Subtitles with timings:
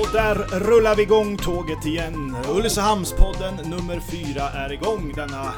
[0.00, 2.36] Och där rullar vi igång tåget igen.
[2.48, 5.12] Ulricehamnspodden nummer fyra är igång.
[5.16, 5.52] Denna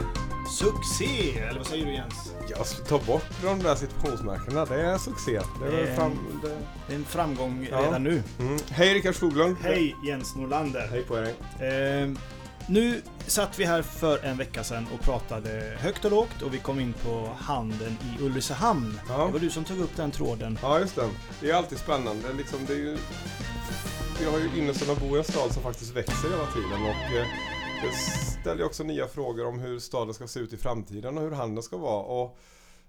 [0.59, 2.33] succé, eller vad säger du Jens?
[2.49, 5.41] Jag ska ta bort de där situationsmärkena, det är succé.
[5.61, 6.13] Det är Eh, fram,
[6.43, 6.49] det...
[6.87, 7.79] Det är en framgång Ja.
[7.79, 8.23] redan nu.
[8.39, 8.59] mm.
[8.71, 9.57] Hej Rickard Skoglund!
[9.63, 10.89] Hej Jens Norlander.
[10.91, 11.33] Hej på er!
[11.61, 12.19] Ehm,
[12.69, 16.59] nu satt vi här för en vecka sedan och pratade högt och lågt och vi
[16.59, 19.01] kom in på handeln i Ulricehamn.
[19.09, 19.27] Ja.
[19.27, 20.59] Det var du som tog upp den tråden.
[20.63, 21.09] Ja, just det.
[21.41, 22.33] Det är alltid spännande.
[22.39, 22.99] Liksom, det är ju...
[24.19, 27.17] Vi har ju ynnesten att bo i en stad som faktiskt växer hela tiden och
[27.19, 27.27] eh,
[27.83, 27.93] det
[28.41, 31.31] ställer ju också nya frågor om hur staden ska se ut i framtiden och hur
[31.31, 32.03] handeln ska vara.
[32.05, 32.39] Och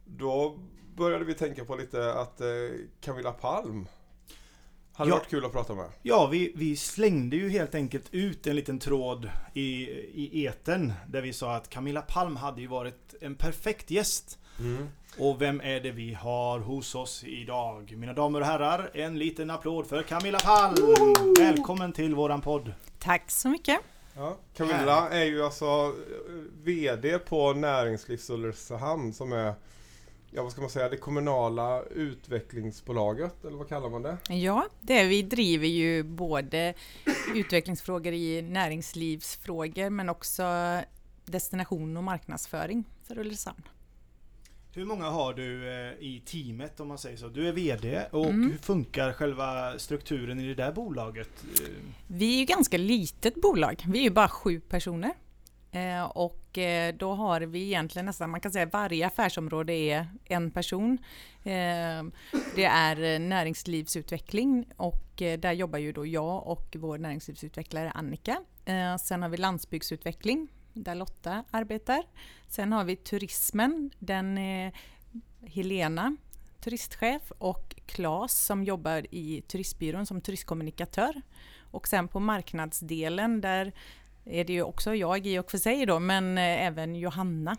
[0.05, 0.59] då
[0.95, 2.47] började vi tänka på lite att eh,
[3.01, 3.87] Camilla Palm
[4.93, 5.15] hade Ja.
[5.15, 5.89] varit kul att prata med.
[6.01, 9.69] Ja, vi, vi slängde ju helt enkelt ut en liten tråd i,
[10.13, 14.39] i eten där vi sa att Camilla Palm hade ju varit en perfekt gäst.
[15.17, 17.93] Och vem är det vi har hos oss idag?
[17.97, 20.75] Mina damer och herrar, en liten applåd för Camilla Palm!
[21.37, 22.73] Välkommen till våran podd!
[22.99, 23.79] Tack så mycket.
[24.15, 25.91] Ja, Camilla är ju alltså eh,
[26.63, 29.53] VD på Näringslivs Ulricehamn som är
[30.31, 34.17] Ja vad ska man säga, det kommunala utvecklingsbolaget eller vad kallar man det?
[34.29, 36.73] Ja, det är, vi driver ju både
[37.35, 40.43] utvecklingsfrågor i näringslivsfrågor men också
[41.25, 43.61] destination och marknadsföring för Ulricehamn.
[44.75, 47.27] Hur många har du eh, i teamet om man säger så?
[47.27, 48.51] Du är VD och Mm.
[48.51, 51.29] hur funkar själva strukturen i det där bolaget?
[51.43, 51.69] Eh,
[52.07, 55.11] Vi är ju ganska litet bolag, vi är ju bara sju personer.
[55.71, 56.57] Eh, och
[56.99, 60.97] då har vi egentligen nästan, man kan säga varje affärsområde är en person.
[62.55, 68.37] Det är näringslivsutveckling och där jobbar ju då jag och vår näringslivsutvecklare Annika.
[69.01, 72.03] Sen har vi landsbygdsutveckling där Lotta arbetar.
[72.47, 74.73] Sen har vi turismen, den är
[75.41, 76.15] Helena
[76.65, 81.21] turistchef och Claes som jobbar i turistbyrån som turistkommunikatör.
[81.71, 83.73] Och sen på marknadsdelen där
[84.25, 87.57] är det ju också jag i och för sig då, men eh, även Johanna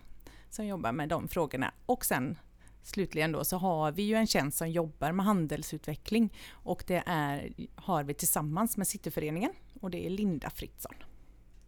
[0.51, 1.75] som jobbar med de frågorna.
[1.87, 2.39] Och sen
[2.83, 7.53] slutligen då så har vi ju en tjänst som jobbar med handelsutveckling och det är,
[7.75, 10.95] har vi tillsammans med Cityföreningen och det är Linda Fritzson.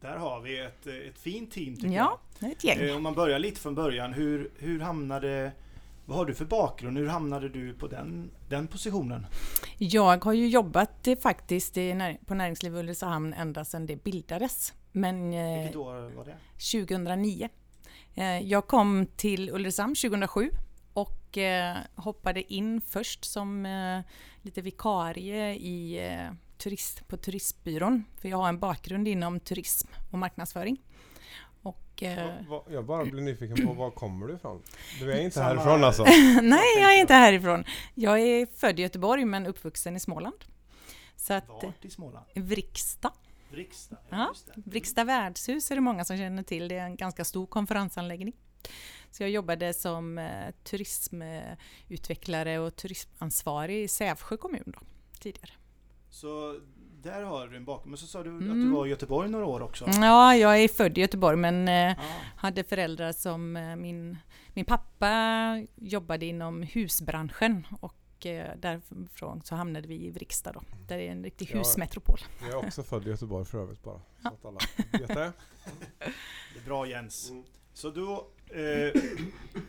[0.01, 2.19] Där har vi ett, eh, ett fint team tycker jag.
[2.41, 2.79] Ja, är ett gäng.
[2.81, 5.53] Eh, Om man börjar lite från början, hur, hur hamnade...
[6.07, 6.99] Vad har du för bakgrund?
[6.99, 9.27] Hur hamnade du på den, den positionen?
[9.79, 11.75] Jag har ju jobbat eh, faktiskt
[12.27, 14.73] på Näringsliv Ulricehamn ända sedan det bildades.
[14.93, 16.37] Men Vilket år var det?
[16.85, 17.49] 2009.
[18.15, 20.51] Eh, Jag kom till Ulricehamn 2007
[20.93, 21.39] och
[21.95, 23.67] hoppade in först som
[24.43, 26.01] lite vikarie i,
[26.59, 28.05] turist, på turistbyrån.
[28.21, 30.83] För jag har en bakgrund inom turism och marknadsföring.
[31.63, 32.31] Och, eh,
[32.71, 34.63] Jag bara blir nyfiken på var kommer du ifrån?
[35.01, 36.05] Du är inte härifrån alltså?
[36.43, 37.65] nej, jag är inte härifrån.
[37.95, 40.45] Jag är född i Göteborg men uppvuxen i Småland.
[41.17, 42.27] Så att, Vart i Småland?
[42.35, 43.13] Vriksta.
[43.51, 43.97] Vriksta?
[44.09, 44.35] Ja.
[44.55, 46.69] Vriksta värdshus är det många som känner till.
[46.69, 48.33] Det är en ganska stor konferensanläggning.
[49.11, 54.79] Så jag jobbade som eh, turismutvecklare och turismansvarig i Sävsjö kommun då,
[55.21, 55.51] tidigare.
[56.11, 56.61] Så
[57.03, 57.91] där har du en bakgrund.
[57.91, 58.61] Men så sa du att Mm.
[58.65, 59.85] du var i Göteborg några år också.
[59.89, 61.95] Ja, jag är född i Göteborg men Ja.
[62.37, 64.19] hade föräldrar som eh, min,
[64.55, 65.13] min pappa
[65.75, 70.63] jobbade inom husbranschen och eh, därifrån så hamnade vi i Vriksta då.
[70.89, 71.59] Där är en riktig Ja.
[71.59, 72.19] husmetropol.
[72.41, 74.01] Jag är också född i Göteborg för övrigt bara.
[74.23, 74.59] Så att alla
[74.93, 75.33] vet det.
[76.55, 77.31] Det är bra Jens.
[77.31, 77.45] Mm.
[77.75, 79.03] Så då, eh,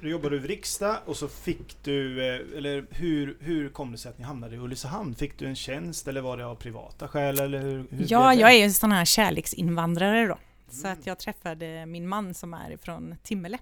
[0.01, 3.97] då jobbade du i Vriksta och så fick du, eh, eller hur, hur kom det
[3.97, 5.15] sig att ni hamnade i Ulricehamn?
[5.15, 7.39] Fick du en tjänst eller var det av privata skäl?
[7.39, 10.37] Eller hur, hur Ja, jag är en sån här kärleksinvandrare då.
[10.69, 13.57] Så att jag träffade min man som är från Timmele.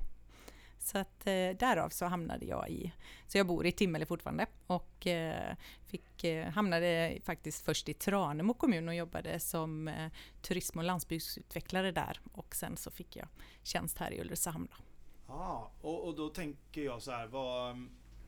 [0.80, 2.92] Så att eh, därav så hamnade jag i,
[3.28, 5.56] så jag bor i Timmele fortfarande och eh,
[5.86, 10.12] fick, eh, hamnade faktiskt först i Tranemo kommun och jobbade som eh,
[10.42, 13.28] turism och landsbygdsutvecklare där och sen så fick jag
[13.64, 14.68] tjänst här i Ulricehamn.
[14.72, 14.87] Då.
[15.28, 17.86] Ja, och, och då tänker jag så här, vad,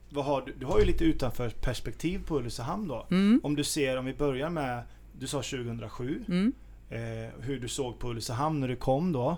[0.09, 3.07] vad har du, du har ju lite utanför perspektiv på Ulricehamn då.
[3.11, 3.39] Mm.
[3.43, 4.83] Om du ser, om vi börjar med,
[5.19, 6.53] du sa 2007, Mm.
[6.89, 9.37] eh, hur du såg på Ulricehamn när du kom då.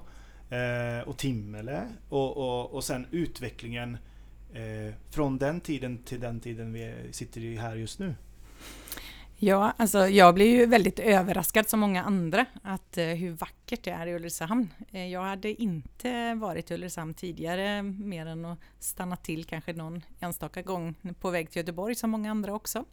[0.56, 3.98] Eh, och Timmele och, och, och sen utvecklingen
[4.54, 8.16] eh, från den tiden till den tiden vi sitter i här just nu.
[9.44, 13.92] Ja, alltså jag blev ju väldigt överraskad som många andra att eh, hur vackert det
[13.92, 14.74] är i Ulricehamn.
[14.92, 20.02] Eh, jag hade inte varit i Ulricehamn tidigare mer än att stanna till kanske någon
[20.20, 22.86] enstaka gång på väg till Göteborg som många andra också.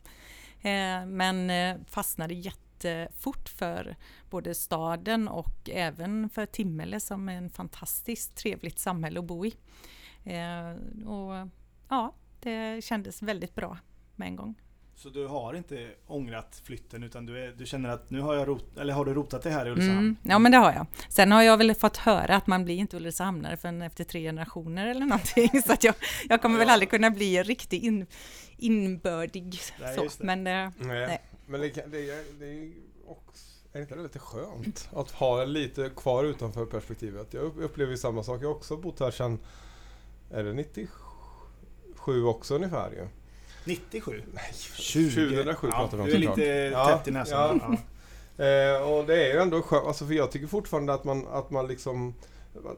[0.61, 3.97] Eh, men eh, fastnade jättefort för
[4.31, 9.55] både staden och även för Timmele som är en fantastiskt trevligt samhälle att bo i.
[10.25, 11.49] Eh, och
[11.89, 13.79] ja, det kändes väldigt bra
[14.17, 14.55] med en gång.
[14.99, 18.49] Så du har inte ångrat flytten utan du, är, du känner att nu har jag
[18.49, 19.99] rot, eller har du rotat dig här i Ulricehamn?
[19.99, 20.87] Mm, ja men det har jag.
[21.09, 24.87] Sen har jag väl fått höra att man blir inte Ulricehamnare förrän efter tre generationer
[24.87, 25.63] eller någonting.
[25.67, 25.95] så att jag,
[26.29, 26.59] jag kommer ja.
[26.59, 28.07] väl aldrig kunna bli riktigt in,
[28.57, 29.61] inbördig.
[29.81, 30.25] Nej, så.
[30.25, 30.71] Men, eh, nej.
[30.79, 31.23] nej.
[31.47, 32.73] men det, det, det
[33.07, 37.35] också, är inte det lite skönt att ha lite kvar utanför perspektivet?
[37.35, 38.43] Jag upplever samma sak.
[38.43, 39.39] Jag har också bott här sedan,
[40.31, 43.07] är det 97 också ungefär ju?
[43.69, 44.23] 97?
[44.33, 45.11] Nej, 20.
[45.11, 47.61] 2007 pratar vi om Du är lite tätt i näsan.
[47.63, 47.69] Ja.
[47.71, 47.77] Ja.
[48.39, 51.51] Eh, och det är ju ändå skönt, alltså för jag tycker fortfarande att man, att
[51.51, 52.15] man liksom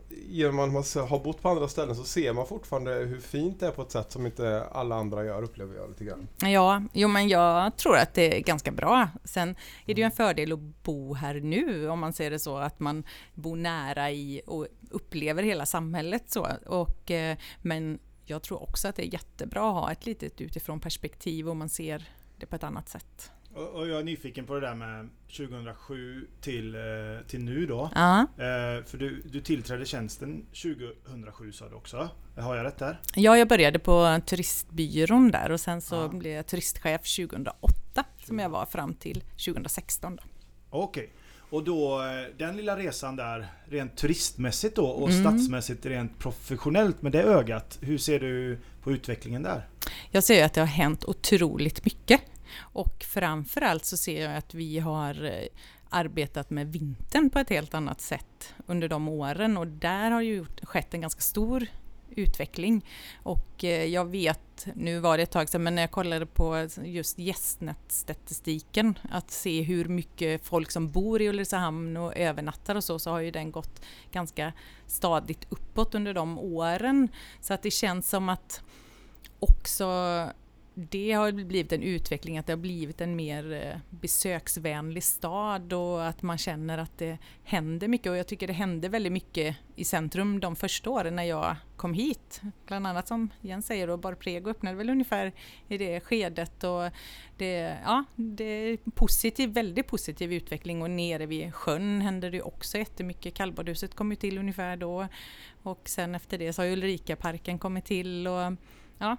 [0.08, 3.66] Genom att man har bott på andra ställen så ser man fortfarande hur fint det
[3.66, 6.28] är på ett sätt som inte alla andra gör, upplever jag lite grann.
[6.42, 9.08] Ja, jo men jag tror att det är ganska bra.
[9.24, 12.56] Sen är det ju en fördel att bo här nu, om man ser det så,
[12.56, 13.04] att man
[13.34, 16.48] bor nära i och upplever hela samhället så.
[16.66, 17.98] Och, eh, men
[18.30, 21.68] jag tror också att det är jättebra att ha ett litet utifrån perspektiv och man
[21.68, 23.32] ser det på ett annat sätt.
[23.54, 26.80] Och, jag är nyfiken på det där med 2007 till, eh,
[27.26, 27.90] till nu då.
[27.94, 28.20] Ja.
[28.20, 32.08] Eh, för du, du tillträdde tjänsten 2007 sa du också.
[32.36, 33.00] Har jag rätt där?
[33.14, 36.08] Ja, jag började på turistbyrån där och sen så ja.
[36.08, 40.18] blev jag turistchef 2008 som jag var fram till 2016.
[40.70, 41.04] Okej.
[41.04, 41.19] Okay.
[41.50, 45.20] Och då eh, den lilla resan där rent turistmässigt då och mm.
[45.22, 47.78] stadsmässigt rent professionellt med det ögat.
[47.80, 49.68] Hur ser du på utvecklingen där?
[50.10, 52.20] Jag ser att det har hänt otroligt mycket.
[52.58, 55.46] Och framförallt så ser jag att vi har eh,
[55.88, 60.44] arbetat med vintern på ett helt annat sätt under de åren och där har ju
[60.62, 61.66] skett en ganska stor
[62.20, 62.86] utveckling.
[63.22, 66.68] Och eh, jag vet, nu var det ett tag sedan, men när jag kollade på
[66.84, 72.98] just gästnätstatistiken, att se hur mycket folk som bor i Ulricehamn och övernattar och så,
[72.98, 73.82] så har ju den gått
[74.12, 74.52] ganska
[74.86, 77.08] stadigt uppåt under de åren.
[77.40, 78.62] Så att det känns som att
[79.38, 79.86] också
[80.74, 86.06] det har blivit en utveckling, att det har blivit en mer eh, besöksvänlig stad och
[86.06, 88.10] att man känner att det händer mycket.
[88.10, 91.94] Och jag tycker det hände väldigt mycket i centrum de första åren när jag kom
[91.94, 92.40] hit.
[92.66, 95.32] Bland annat som Jens säger, och Bar Prego öppnade väl ungefär
[95.68, 96.64] i det skedet.
[96.64, 96.90] Och
[97.36, 102.78] det, ja, det är positiv, väldigt positiv utveckling och nere vid sjön händer det också
[102.78, 103.34] jättemycket.
[103.34, 105.08] Kallbadhuset kom ju till ungefär då
[105.62, 108.26] och sen efter det så har Ulrikaparken kommit till.
[108.28, 108.52] Och,
[108.98, 109.16] ja,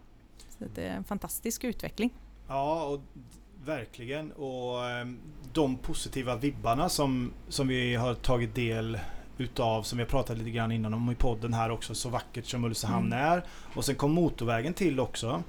[0.50, 2.14] så det är en fantastisk utveckling.
[2.48, 3.02] Ja, och
[3.66, 4.32] verkligen.
[4.32, 5.20] Och ehm,
[5.54, 9.00] de positiva vibbarna som, som vi har tagit del
[9.38, 12.46] utav, som vi har pratat lite grann innan om i podden här också, så vackert
[12.46, 13.26] som Ulricehamn mm.
[13.26, 13.44] är.
[13.76, 15.44] Och sen kom motorvägen till också.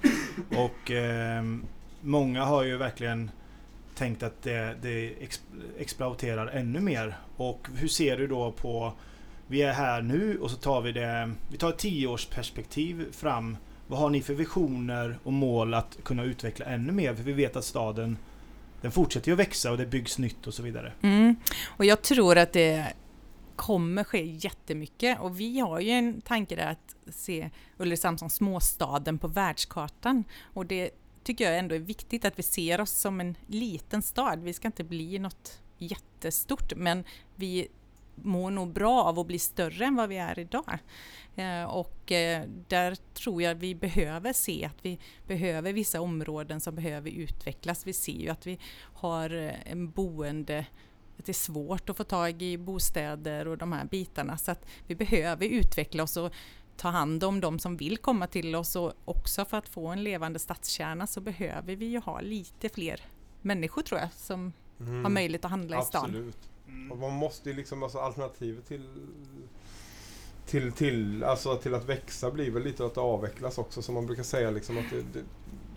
[0.57, 1.43] Och eh,
[2.01, 3.31] många har ju verkligen
[3.95, 5.13] tänkt att det, det
[5.79, 7.17] exploaterar ännu mer.
[7.37, 8.93] Och hur ser du då på
[9.47, 13.57] vi är här nu och så tar vi det, vi tar ett tioårsperspektiv fram
[13.93, 17.15] vad har ni för visioner och mål att kunna utveckla ännu mer?
[17.15, 18.17] För vi vet att staden
[18.81, 20.93] den fortsätter ju att växa och det byggs nytt och så vidare.
[21.01, 21.35] Mm.
[21.65, 22.93] Och jag tror att det
[23.55, 29.17] kommer ske jättemycket och vi har ju en tanke där att se Ulricehamn som småstaden
[29.17, 30.89] på världskartan och det
[31.23, 34.39] tycker jag ändå är viktigt att vi ser oss som en liten stad.
[34.39, 37.03] Vi ska inte bli något jättestort men
[37.35, 37.67] vi
[38.15, 40.79] mår nog bra av att bli större än vad vi är idag.
[41.35, 46.75] Eh, och eh, där tror jag vi behöver se att vi behöver vissa områden som
[46.75, 47.87] behöver utvecklas.
[47.87, 48.59] Vi ser ju att vi
[48.93, 50.65] har eh, en boende
[51.17, 54.65] att det är svårt att få tag i bostäder och de här bitarna så att
[54.87, 56.33] vi behöver utveckla oss och
[56.77, 60.03] ta hand om de som vill komma till oss och också för att få en
[60.03, 63.01] levande stadskärna så behöver vi ju ha lite fler
[63.41, 65.03] människor tror jag som mm.
[65.03, 66.35] har möjlighet att handla Absolut.
[66.35, 66.51] i stan.
[66.67, 66.91] Mm.
[66.91, 68.89] Och man måste ju liksom, alltså alternativet till
[70.45, 74.23] till, till, alltså till att växa blir väl lite att avvecklas också som man brukar
[74.23, 75.25] säga liksom att det, det,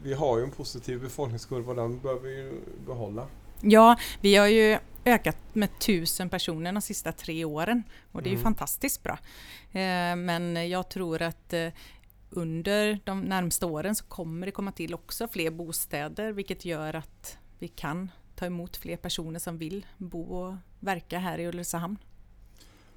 [0.02, 3.26] vi har ju en positiv befolkningskurva och den bör vi ju behålla.
[3.60, 7.82] Ja, vi har ju ökat med tusen personer de sista tre åren
[8.12, 8.38] och det är mm.
[8.38, 9.18] ju fantastiskt bra.
[9.72, 11.68] Eh, men jag tror att eh,
[12.30, 17.38] under de närmsta åren så kommer det komma till också fler bostäder vilket gör att
[17.58, 21.96] vi kan ta emot fler personer som vill bo och verka här i Ulricehamn.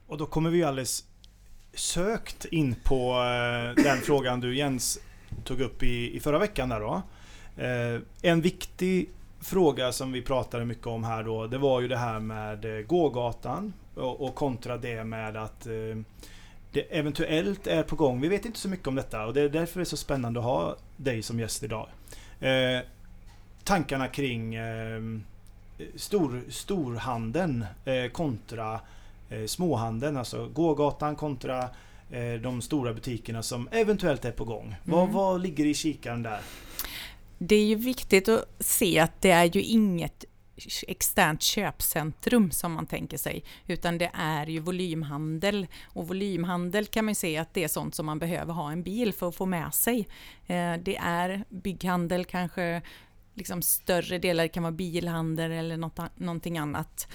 [0.08, 1.06] Och då kommer vi alldeles
[1.74, 5.00] sökt in på eh, den frågan du Jens
[5.44, 7.02] tog upp i, i förra veckan där då.
[7.64, 9.10] Eh, en viktig
[9.42, 12.86] fråga som vi pratade mycket om här då, det var ju det här med eh,
[12.86, 15.68] gågatan och, och kontra det med att
[16.72, 18.22] det eventuellt är på gång.
[18.22, 20.40] Vi vet inte så mycket om detta och det är därför det är så spännande
[20.40, 21.88] att ha dig som gäst idag.
[22.40, 22.80] Eh,
[23.64, 25.02] tankarna kring eh,
[25.96, 28.80] stor, storhandeln eh, kontra
[29.30, 31.70] eh, småhandeln, alltså gågatan kontra
[32.12, 34.66] eh, de stora butikerna som eventuellt är på gång.
[34.66, 34.78] Mm.
[34.84, 36.40] Vad, vad ligger i kikaren där?
[37.38, 40.26] Det är ju viktigt att se att det är ju inget
[40.88, 45.68] externt köpcentrum som man tänker sig, utan det är ju volymhandel.
[45.84, 49.14] Och volymhandel kan man se att det är sånt som man behöver ha en bil
[49.14, 50.08] för att få med sig.
[50.48, 52.82] Eh, det är bygghandel kanske,
[53.34, 57.08] liksom större delar, det kan vara bilhandel eller något, någonting annat.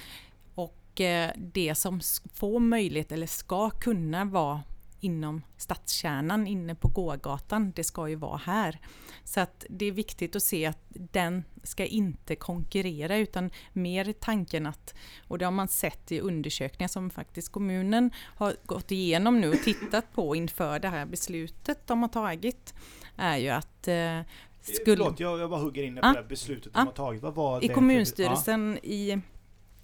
[0.95, 2.01] Och eh, det som
[2.35, 4.63] får möjlighet eller ska kunna vara
[5.01, 8.81] inom stadskärnan inne på gågatan, det ska ju vara här.
[9.25, 14.67] Så att det är viktigt att se att den ska inte konkurrera utan mer tanken
[14.67, 14.95] att,
[15.29, 19.63] och det har man sett i undersökningar som faktiskt kommunen har gått igenom nu och
[19.63, 22.75] tittat på inför det här beslutet de har tagit,
[23.17, 24.21] är ju att eh,
[24.61, 24.85] skulle...
[24.85, 27.23] Förlåt, jag, jag bara hugger in på ah, det beslutet de ah, har tagit.
[27.23, 28.87] Vad var I kommunstyrelsen ah.
[28.87, 29.21] i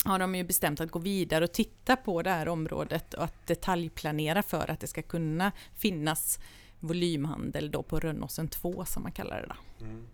[0.05, 3.47] har de ju bestämt att gå vidare och titta på det här området och att
[3.47, 6.39] detaljplanera för att det ska kunna finnas
[6.81, 9.85] volymhandel då på Rönnåsen 2 som man kallar det då.
[9.85, 10.07] Mm.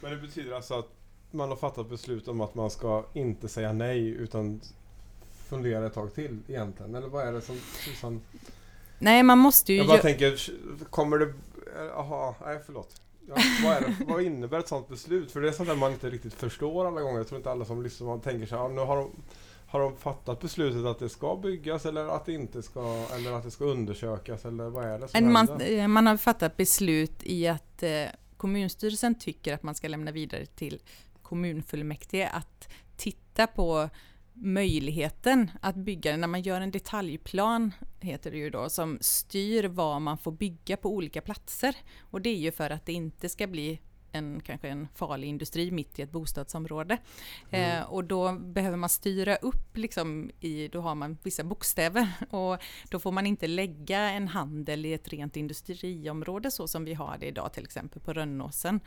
[0.00, 0.90] Men det betyder alltså att
[1.30, 4.60] man har fattat beslut om att man ska inte säga nej utan
[5.48, 6.94] fundera ett tag till egentligen?
[6.94, 8.20] Eller vad är det som Susan...
[8.98, 9.78] Nej, man måste ju...
[9.78, 10.50] Jag bara tänker,
[10.90, 11.32] kommer det...
[11.76, 13.00] Jaha, nej förlåt.
[13.36, 15.32] Ja, vad, är det, vad innebär ett sånt beslut?
[15.32, 17.18] För det är sånt där man inte riktigt förstår alla gånger.
[17.18, 19.10] Jag tror inte alla som lyssnar man tänker sig, ja, nu har de,
[19.66, 23.44] har de fattat beslutet att det ska byggas eller att det inte ska, eller att
[23.44, 25.78] det ska undersökas eller vad är det som man, händer?
[25.78, 28.04] Eh, man har fattat beslut i att eh,
[28.36, 30.82] kommunstyrelsen tycker att man ska lämna vidare till
[31.22, 33.90] kommunfullmäktige att titta på
[34.34, 40.02] möjligheten att bygga när man gör en detaljplan, heter det ju då, som styr vad
[40.02, 41.76] man får bygga på olika platser.
[42.00, 43.80] Och det är ju för att det inte ska bli
[44.12, 46.98] en, kanske en farlig industri mitt i ett bostadsområde.
[47.50, 47.78] Mm.
[47.78, 52.58] Eh, och då behöver man styra upp, liksom i, då har man vissa bokstäver och
[52.90, 57.16] då får man inte lägga en handel i ett rent industriområde så som vi har
[57.20, 58.80] det idag till exempel på Rönnåsen.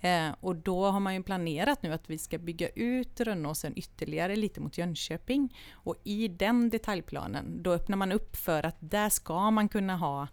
[0.00, 0.30] Mm.
[0.30, 4.36] Eh, och då har man ju planerat nu att vi ska bygga ut Rönnåsen ytterligare
[4.36, 9.50] lite mot Jönköping och i den detaljplanen då öppnar man upp för att där ska
[9.50, 10.28] man kunna ha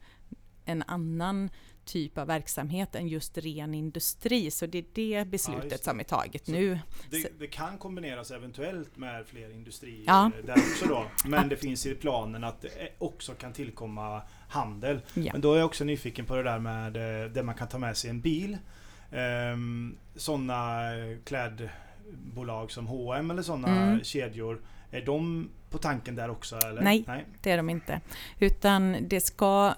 [0.65, 1.50] en annan
[1.85, 4.51] typ av verksamhet än just ren industri.
[4.51, 5.83] Så det är det beslutet ja, det.
[5.83, 6.79] som är taget så nu.
[7.09, 10.31] Det, det, kan kombineras eventuellt med fler industrier ja.
[10.45, 11.05] där också då.
[11.25, 14.99] Men det finns i planen att det också kan tillkomma handel.
[15.13, 15.31] Ja.
[15.31, 17.77] Men då är jag också nyfiken på det där med eh, där man kan ta
[17.77, 18.57] med sig en bil.
[19.11, 20.89] Um, sådana
[21.23, 24.03] klädbolag som H&M eller sådana mm.
[24.03, 24.61] kedjor.
[24.91, 26.55] Är de på tanken där också?
[26.55, 26.81] Eller?
[26.81, 28.01] Nej, Nej, det är de inte.
[28.39, 29.73] Utan det ska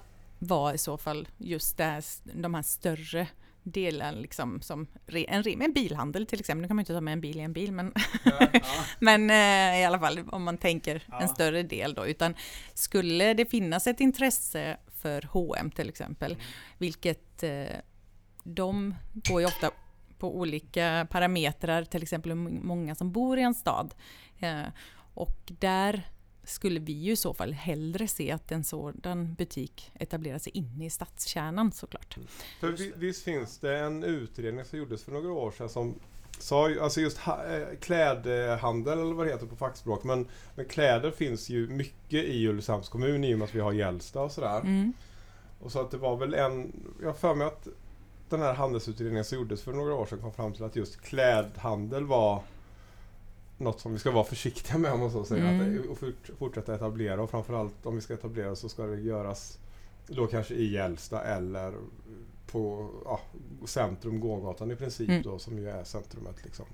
[0.46, 3.28] var i så fall just det de här större
[3.62, 6.62] delarna, liksom som en, en bilhandel till exempel.
[6.62, 7.92] Nu kan man inte ta med en bil i en bil, men,
[8.24, 8.60] ja, ja.
[8.98, 11.20] men eh, i alla fall om man tänker ja.
[11.20, 12.06] en större del då.
[12.06, 12.34] Utan
[12.74, 16.44] skulle det finnas ett intresse för H&M till exempel, mm.
[16.78, 17.76] vilket eh,
[18.42, 19.70] de går ju ofta
[20.18, 23.94] på olika parametrar, till exempel hur många som bor i en stad.
[24.38, 24.62] Eh,
[25.14, 26.02] och där
[26.46, 30.86] skulle vi ju i så fall hellre se att en sådan butik etablerar sig inne
[30.86, 32.16] i stadskärnan såklart.
[32.16, 32.28] Mm.
[32.60, 35.94] För visst finns det en utredning som gjordes för några år sedan som
[36.38, 41.10] sa, alltså just ha, eh, klädhandel eller vad det heter på fackspråk, men, men kläder
[41.10, 44.60] finns ju mycket i Ulricehamns kommun i och med att vi har Gällstad och sådär.
[44.60, 44.92] Mm.
[45.60, 47.68] Och så att det var väl en, jag har för mig att
[48.28, 52.04] den här handelsutredningen som gjordes för några år sedan kom fram till att just klädhandel
[52.04, 52.42] var
[53.58, 55.48] något som vi ska vara försiktiga med om man så säger.
[55.48, 55.80] Mm.
[55.80, 55.98] Att, och
[56.38, 59.58] fortsätta etablera och framförallt om vi ska etablera så ska det göras
[60.06, 61.74] då kanske i Gällsta eller
[62.46, 63.20] på ja,
[63.66, 65.22] centrum, gågatan i princip mm.
[65.22, 66.44] då som ju är centrumet.
[66.44, 66.66] Liksom.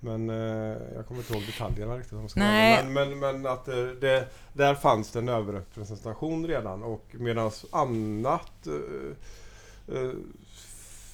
[0.00, 2.12] Men eh, jag kommer inte ihåg detaljerna riktigt.
[2.12, 7.04] Om ska men, men, men, att eh, det, där fanns det en överrepresentation redan och
[7.12, 10.12] medan annat eh, eh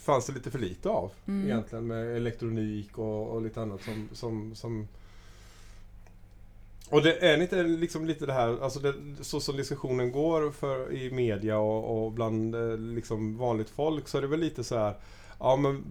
[0.04, 1.46] fanns det lite för lite av mm.
[1.46, 4.88] egentligen med elektronik och, och, lite annat som, som, som
[6.90, 10.92] och det är inte liksom lite det här, alltså det, så som diskussionen går för,
[10.92, 14.78] i media och, och bland eh, liksom vanligt folk så är det väl lite så
[14.78, 14.94] här,
[15.38, 15.84] ja men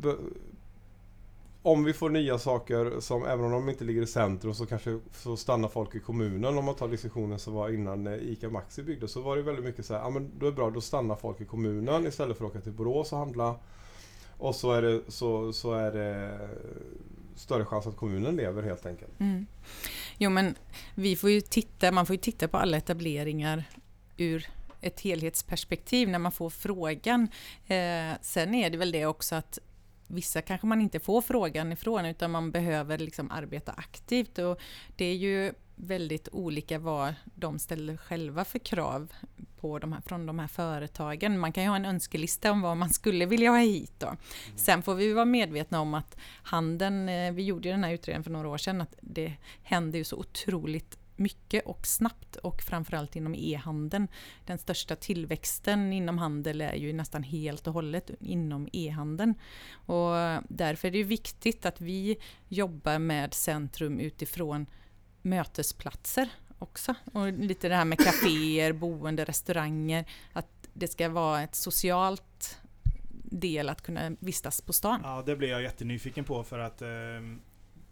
[1.63, 4.99] om vi får nya saker som, även om de inte ligger i centrum, så kanske
[5.11, 6.57] så stannar folk i kommunen.
[6.57, 9.85] Om man tar diskussionen som var innan ICA Maxi byggdes, så var det väldigt mycket
[9.85, 12.45] så här, ja men då är det bra, då stannar folk i kommunen istället för
[12.45, 13.55] att åka till Borås och handla.
[14.37, 16.39] Och så är det, så, så är det
[17.35, 19.19] större chans att kommunen lever helt enkelt.
[19.19, 19.45] Mm.
[20.17, 20.55] Jo men
[20.95, 23.63] vi får ju titta, man får ju titta på alla etableringar
[24.17, 24.47] ur
[24.81, 27.27] ett helhetsperspektiv när man får frågan.
[27.67, 29.59] Eh, sen är det väl det också att
[30.07, 34.59] vissa kanske man inte får frågan ifrån utan man behöver liksom arbeta aktivt och
[34.95, 39.11] det är ju väldigt olika vad de ställer själva för krav
[39.59, 41.39] på de här, från de här företagen.
[41.39, 43.93] Man kan ju ha en önskelista om vad man skulle vilja ha hit.
[43.97, 44.07] Då.
[44.07, 44.17] Mm.
[44.55, 48.31] Sen får vi vara medvetna om att handeln, eh, vi gjorde den här utredningen för
[48.31, 53.35] några år sedan, att det händer ju så otroligt mycket och snabbt och framförallt inom
[53.35, 54.07] e-handeln.
[54.45, 59.35] Den största tillväxten inom handel är ju nästan helt och hållet inom e-handeln.
[59.73, 60.13] Och
[60.49, 64.65] därför är det viktigt att vi jobbar med centrum utifrån
[65.23, 66.95] mötesplatser också.
[67.13, 70.05] Och lite det här med kaféer, boende, restauranger.
[70.33, 72.57] Att det ska vara ett socialt
[73.23, 74.99] del att kunna vistas på stan.
[75.03, 76.87] Ja, det blir jag jättenyfiken på för att eh,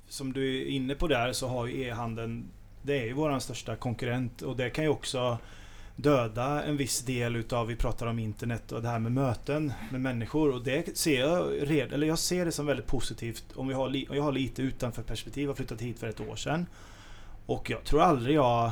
[0.07, 3.75] som du är inne på där så har ju e-handeln det är ju våran största
[3.75, 5.38] konkurrent och det kan ju också
[5.95, 10.01] döda en viss del utav, vi pratar om internet och det här med möten med
[10.01, 13.73] människor och det ser jag redan, eller jag ser det som väldigt positivt om vi
[13.73, 16.65] har, jag har lite utanför perspektiv, jag har flyttat hit för ett år sedan.
[17.45, 18.71] Och jag tror aldrig jag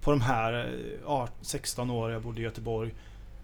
[0.00, 0.72] på de här
[1.06, 2.94] eh, 16 år jag bodde i Göteborg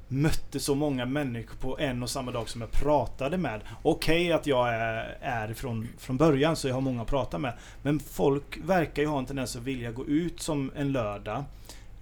[0.08, 3.60] mötte så många människor på en och samma dag som jag pratade med.
[3.82, 7.38] Okej okay, att jag är, är från, från början så jag har många att prata
[7.38, 7.52] med.
[7.82, 11.44] Men folk verkar ju ha en tendens att vilja gå ut som en lördag.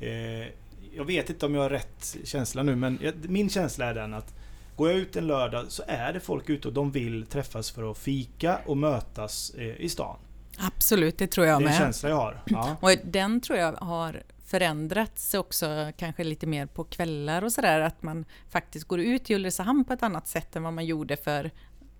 [0.01, 0.49] Eh,
[0.97, 4.35] jag vet inte om jag har rätt känsla nu men min känsla är den att
[4.77, 7.91] Går jag ut en lördag så är det folk ute och de vill träffas för
[7.91, 10.17] att fika och mötas eh, i stan.
[10.59, 11.71] Absolut, det tror jag med.
[11.71, 12.43] Det är en känsla jag har.
[12.47, 12.77] Ja.
[12.81, 18.03] Och den tror jag har förändrats också kanske lite mer på kvällar och sådär, att
[18.03, 21.51] man faktiskt går ut i Ulricehamn på ett annat sätt än vad man gjorde för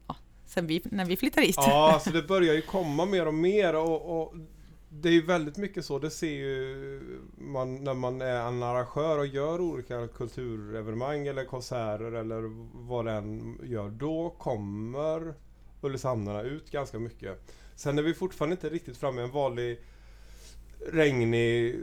[0.09, 1.57] ja, sen vi, när vi flyttade hit.
[1.59, 4.35] Ja, alltså det börjar ju komma mer och mer och, och
[4.89, 7.01] det är ju väldigt mycket så, det ser ju
[7.39, 12.43] man när man är en arrangör och gör olika kulturevenemang eller konserter eller
[12.87, 13.89] vad den gör.
[13.91, 15.35] Då kommer
[15.81, 17.51] Ulricehamnarna ut ganska mycket.
[17.77, 19.81] Sen är vi fortfarande inte riktigt framme i en vanlig
[20.93, 21.77] regnig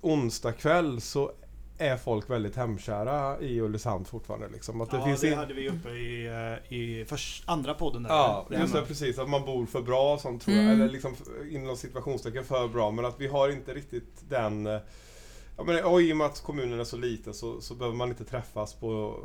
[0.00, 1.32] onsdag kväll så
[1.78, 4.48] är folk väldigt hemkära i Ulricehamn fortfarande.
[4.48, 4.80] Liksom.
[4.80, 5.38] Att det ja, finns det in...
[5.38, 8.02] hade vi uppe i, eh, i först, andra podden.
[8.02, 9.18] Där, ja, just det, precis.
[9.18, 10.66] Att man bor för bra, sånt, tror mm.
[10.66, 10.74] jag.
[10.74, 11.16] Eller liksom
[11.50, 12.90] inom situationstecken för bra.
[12.90, 14.78] Men att vi har inte riktigt den eh,
[15.56, 18.08] Ja, men, och I och med att kommunen är så liten så, så behöver man
[18.08, 19.18] inte träffas på,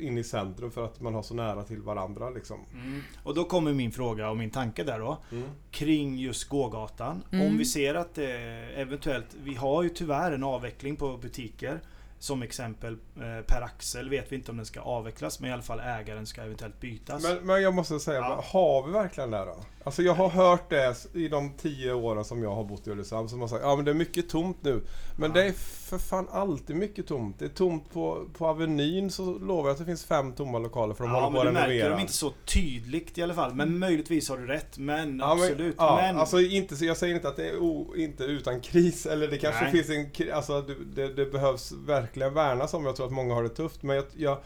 [0.00, 2.30] in i centrum för att man har så nära till varandra.
[2.30, 2.60] Liksom.
[2.72, 3.02] Mm.
[3.24, 5.18] Och då kommer min fråga och min tanke där då.
[5.32, 5.48] Mm.
[5.70, 7.24] Kring just gågatan.
[7.32, 7.46] Mm.
[7.46, 8.32] Om vi ser att det
[8.76, 11.80] eventuellt, vi har ju tyvärr en avveckling på butiker.
[12.22, 15.62] Som exempel eh, Per Axel vet vi inte om den ska avvecklas men i alla
[15.62, 17.22] fall ägaren ska eventuellt bytas.
[17.22, 18.44] Men, men jag måste säga, ja.
[18.52, 19.56] har vi verkligen det då?
[19.84, 23.28] Alltså jag har hört det i de tio åren som jag har bott i Ulricehamn
[23.28, 24.82] som har sagt ja men det är mycket tomt nu.
[25.16, 25.40] Men ja.
[25.40, 27.38] det är för fan alltid mycket tomt.
[27.38, 30.94] Det är tomt på, på Avenyn så lovar jag att det finns fem tomma lokaler
[30.94, 31.64] för de ja, håller på att renovera.
[31.64, 33.54] Ja men du märker dem inte så tydligt i alla fall.
[33.54, 34.78] Men möjligtvis har du rätt.
[34.78, 35.58] Men ja, absolut.
[35.58, 36.18] Men, ja, men...
[36.18, 39.06] Alltså inte, jag säger inte att det är o, inte utan kris.
[39.06, 39.72] Eller det kanske Nej.
[39.72, 40.60] finns en alltså
[40.94, 42.86] det, det, behövs verkligen värnas om.
[42.86, 43.82] Jag tror att många har det tufft.
[43.82, 44.38] Men jag, jag,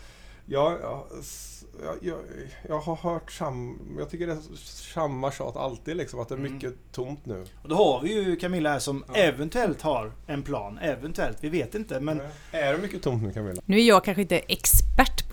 [0.47, 0.79] jag,
[2.01, 2.19] jag
[2.69, 4.57] jag, har hört sam, jag tycker det är
[4.95, 6.53] samma tjat alltid liksom, att det är mm.
[6.53, 6.79] mycket mm.
[6.93, 7.45] tomt nu.
[7.63, 9.15] Och då har vi ju Camilla här som ja.
[9.15, 10.79] eventuellt har en plan.
[10.79, 12.21] Eventuellt, vi vet inte men...
[12.53, 13.63] Är det mycket tomt nu Camilla?
[13.67, 14.86] Nu är jag kanske inte expert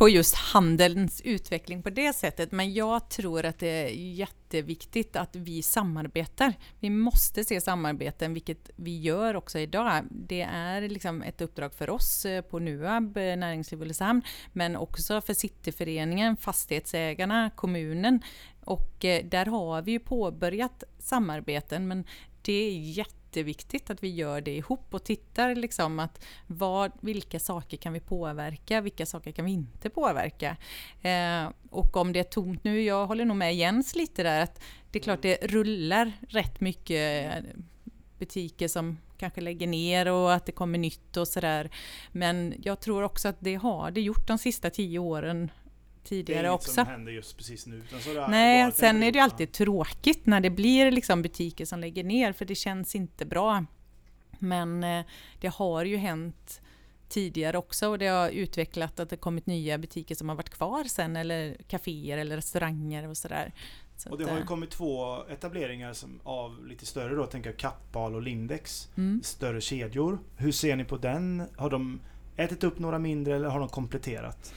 [0.04, 5.36] på just handelns utveckling på det sättet, men jag tror att det är jätteviktigt att
[5.36, 6.54] vi samarbetar.
[6.80, 10.04] Vi måste se samarbeten, vilket vi gör också idag.
[10.10, 14.22] Det är liksom ett uppdrag för oss eh, på NUAB, eh, Näringsliv Ulricehamn,
[14.54, 18.22] men också för Cityföreningen, fastighetsägarna, kommunen.
[18.66, 22.06] Och eh, där har vi ju påbörjat samarbeten, men
[22.42, 22.72] det är
[23.34, 28.00] jätteviktigt att vi gör det ihop och tittar liksom att vad, vilka saker kan vi
[28.00, 30.58] påverka, vilka saker kan vi inte påverka?
[31.02, 34.62] Eh, och om det är tomt nu, jag håller nog med Jens lite där, att
[34.92, 37.44] det är klart det rullar rätt mycket
[38.20, 41.70] butiker som kanske lägger ner och att det kommer nytt och sådär.
[42.12, 45.52] Men jag tror också att det har det gjort de sista tio åren
[46.04, 46.72] tidigare också.
[46.72, 47.82] Det är inget som händer just precis nu.
[48.30, 52.34] Nej, sen är det ju alltid tråkigt när det blir liksom butiker som lägger ner
[52.34, 53.66] för det känns inte bra.
[54.40, 55.06] Men eh,
[55.40, 56.62] det har ju hänt
[57.10, 60.84] tidigare också och det har utvecklat att det kommit nya butiker som har varit kvar
[60.84, 63.54] sen eller kaféer eller restauranger och sådär.
[63.98, 67.50] Så och det har ju eh, kommit två etableringar som, av lite större då, tänker
[67.50, 68.90] jag Kappahl och Lindex.
[68.98, 69.22] Mm.
[69.24, 70.20] Större kedjor.
[70.38, 71.44] Hur ser ni på den?
[71.56, 72.00] Har de
[72.36, 74.54] ätit upp några mindre eller har de kompletterat?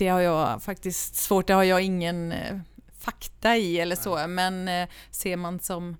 [0.00, 2.58] Det har jag faktiskt svårt, det har jag ingen eh,
[2.98, 5.96] fakta i eller så, men eh, ser man som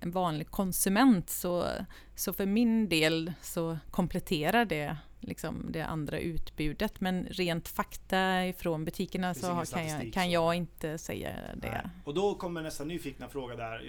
[0.00, 1.66] en vanlig konsument så,
[2.14, 7.00] så för min del så kompletterar det liksom det andra utbudet.
[7.00, 11.70] Men rent fakta ifrån butikerna så har, kan, jag, kan jag inte säga det.
[11.70, 11.86] Nej.
[12.04, 13.80] Och då kommer nästa nyfikna fråga där.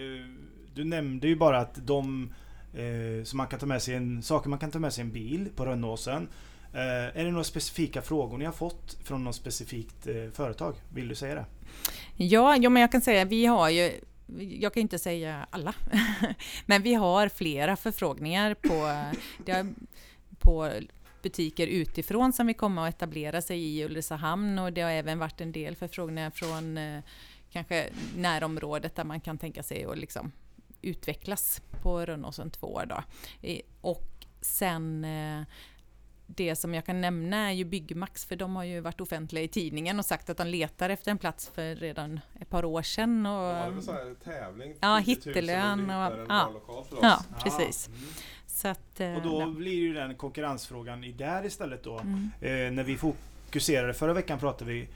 [0.74, 2.34] Du nämnde ju bara att de
[2.76, 5.12] Eh, så man kan ta med sig en, saker man kan ta med sig en
[5.12, 6.28] bil på Rönnåsen.
[6.76, 10.76] Eh, är det några specifika frågor ni har fått från något specifikt eh, företag?
[10.94, 11.46] Vill du säga det?
[12.16, 13.92] Ja, ja, men jag kan säga vi har ju
[14.38, 15.74] jag kan inte säga alla,
[16.66, 19.04] men vi har flera förfrågningar på,
[20.40, 20.72] på
[21.22, 25.42] butiker utifrån som vill komma och etablera sig i Ulricehamn och det har även varit
[25.42, 27.02] en del förfrågningar från eh,
[27.52, 30.32] kanske närområdet där man kan tänka sig att liksom
[30.82, 33.04] utvecklas på Rönnåsen 2 då.
[33.42, 35.42] Eh, och sen eh,
[36.28, 39.48] det som jag kan nämna är ju Byggmax, för de har ju varit offentliga i
[39.48, 43.26] tidningen och sagt att de letar efter en plats för redan ett par år sedan.
[43.26, 44.76] Och, ja, det var en tävling.
[44.80, 46.26] Ja, hittelön och...
[46.30, 46.52] Ja,
[47.02, 47.88] ja, precis.
[47.88, 48.00] Mm.
[48.48, 49.48] Så att, och då ja.
[49.48, 52.00] blir ju den konkurrensfrågan i där istället då.
[52.00, 52.32] Mm.
[52.42, 54.88] Eh, när vi fokuserade, förra veckan pratade vi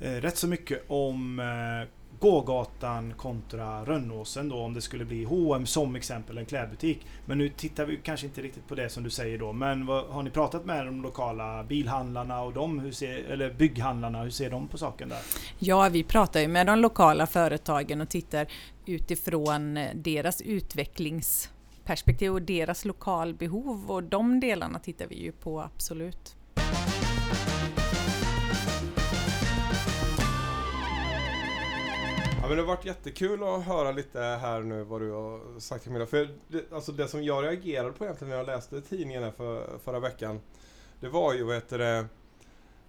[0.00, 1.88] eh, rätt så mycket om eh,
[2.20, 7.06] gågatan kontra Rönnåsen då om det skulle bli H&M som exempel, en klädbutik.
[7.26, 9.52] Men nu tittar vi kanske inte riktigt på det som du säger då.
[9.52, 14.22] Men vad, har ni pratat med de lokala bilhandlarna och de, hur ser, eller bygghandlarna,
[14.22, 15.20] hur ser de på saken där?
[15.58, 18.46] Ja, vi pratar ju med de lokala företagen och tittar
[18.86, 26.36] utifrån deras utvecklingsperspektiv och deras lokalbehov och de delarna tittar vi ju på absolut.
[32.50, 36.06] Men det har varit jättekul att höra lite här nu vad du har sagt Camilla.
[36.06, 40.00] För det, alltså det som jag reagerade på egentligen när jag läste tidningen för, förra
[40.00, 40.40] veckan.
[41.00, 42.06] Det var ju vad heter det,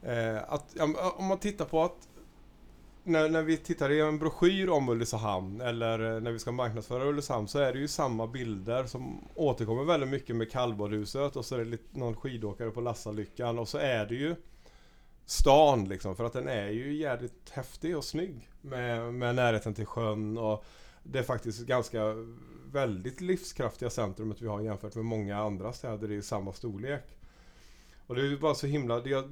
[0.01, 2.07] eh, att ja, om man tittar på att
[3.03, 7.05] när, när vi tittar i en broschyr om Ulricehamn eller eh, när vi ska marknadsföra
[7.05, 11.55] Ulricehamn så är det ju samma bilder som återkommer väldigt mycket med kallbadhuset och så
[11.55, 14.35] är det lite, någon skidåkare på Lassalyckan och så är det ju
[15.25, 16.15] stan liksom.
[16.15, 18.49] För att den är ju jävligt häftig och snygg.
[18.61, 20.65] Med, med närheten till sjön och
[21.03, 21.99] det är faktiskt ganska
[22.71, 27.03] väldigt livskraftiga centrumet vi har jämfört med många andra städer i samma storlek.
[28.07, 28.99] Och det är ju bara så himla...
[28.99, 29.29] Det,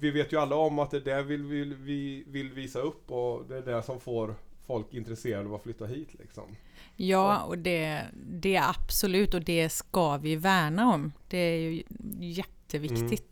[0.00, 3.10] vi vet ju alla om att det är det vi vill, vi vill visa upp
[3.10, 4.34] och det är det som får
[4.66, 6.56] folk intresserade av att flytta hit liksom.
[6.96, 11.12] Ja, och det, det är absolut och det ska vi värna om.
[11.28, 11.82] Det är ju
[12.20, 13.31] jätteviktigt.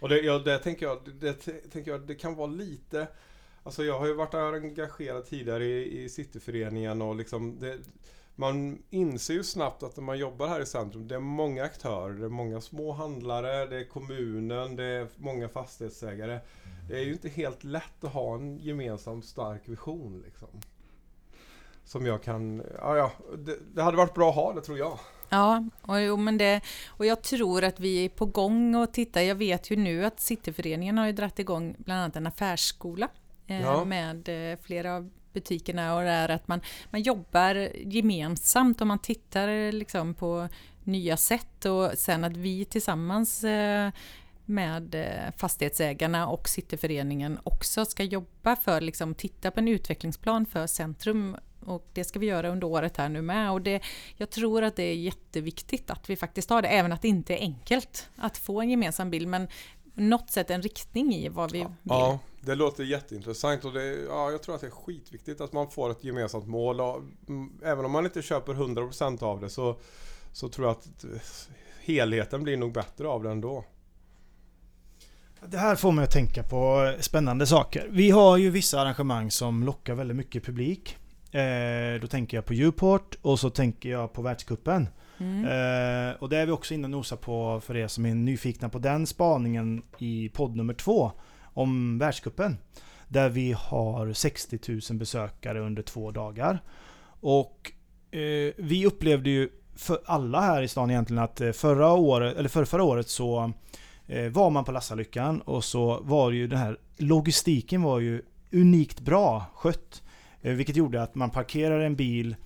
[0.00, 1.32] Och det, ja, det, tänker jag, det,
[1.72, 3.06] tänker jag, det kan vara lite...
[3.62, 7.78] Alltså jag har ju varit engagerad tidigare i, i Cityföreningen och liksom det,
[8.40, 12.14] man inser ju snabbt att när man jobbar här i centrum, det är många aktörer,
[12.14, 16.40] det är många små handlare, det är kommunen, det är många fastighetsägare.
[16.88, 20.48] Det är ju inte helt lätt att ha en gemensam stark vision liksom.
[21.84, 24.98] Som jag kan, ja ja, det, det hade varit bra att ha det tror jag.
[25.30, 29.20] Ja, och, jo, men det, och jag tror att vi är på gång och tittar.
[29.20, 33.08] Jag vet ju nu att Cityföreningen har ju dragit igång bland annat en affärsskola
[33.46, 33.84] eh, ja.
[33.84, 38.98] med eh, flera av butikerna och det är att man, man jobbar gemensamt och man
[38.98, 40.48] tittar liksom på
[40.84, 43.90] nya sätt och sen att vi tillsammans eh,
[44.44, 50.66] med eh, fastighetsägarna och Cityföreningen också ska jobba för liksom titta på en utvecklingsplan för
[50.66, 53.50] centrum och det ska vi göra under året här nu med.
[53.50, 53.82] Och det,
[54.16, 57.34] jag tror att det är jätteviktigt att vi faktiskt har det, även att det inte
[57.34, 59.48] är enkelt att få en gemensam bild, men
[59.94, 61.74] något sätt en riktning i vad vi ja, vill.
[61.84, 65.70] Ja, det låter jätteintressant och det, ja, jag tror att det är skitviktigt att man
[65.70, 66.80] får ett gemensamt mål.
[66.80, 69.76] Och, mm, även om man inte köper 100% av det så,
[70.32, 71.04] så tror jag att
[71.80, 73.64] helheten blir nog bättre av det ändå.
[75.46, 77.88] Det här får mig att tänka på spännande saker.
[77.90, 80.96] Vi har ju vissa arrangemang som lockar väldigt mycket publik.
[81.32, 84.88] Eh, då tänker jag på Uport och så tänker jag på världskuppen.
[85.18, 85.44] Mm.
[85.44, 88.68] Eh, och det är vi också inne och nosar på för er som är nyfikna
[88.68, 91.12] på den spaningen i podd nummer två
[91.42, 92.58] om världskuppen.
[93.08, 94.58] Där vi har 60
[94.90, 96.62] 000 besökare under två dagar.
[97.20, 97.72] Och
[98.10, 102.48] eh, vi upplevde ju för alla här i stan egentligen att eh, förra året, eller
[102.48, 103.52] för förra året så
[104.06, 109.00] eh, var man på Lassalyckan och så var ju den här logistiken var ju unikt
[109.00, 110.02] bra skött.
[110.42, 112.36] Eh, vilket gjorde att man parkerade en bil